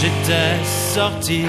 j'étais 0.00 0.56
sorti. 0.94 1.40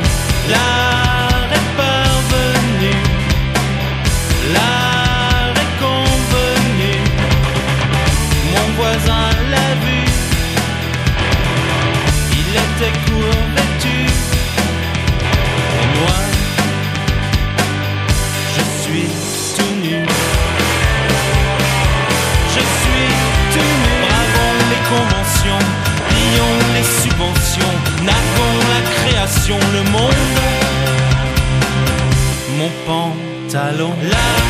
Pantalon 33.53 33.93
là 34.09 34.42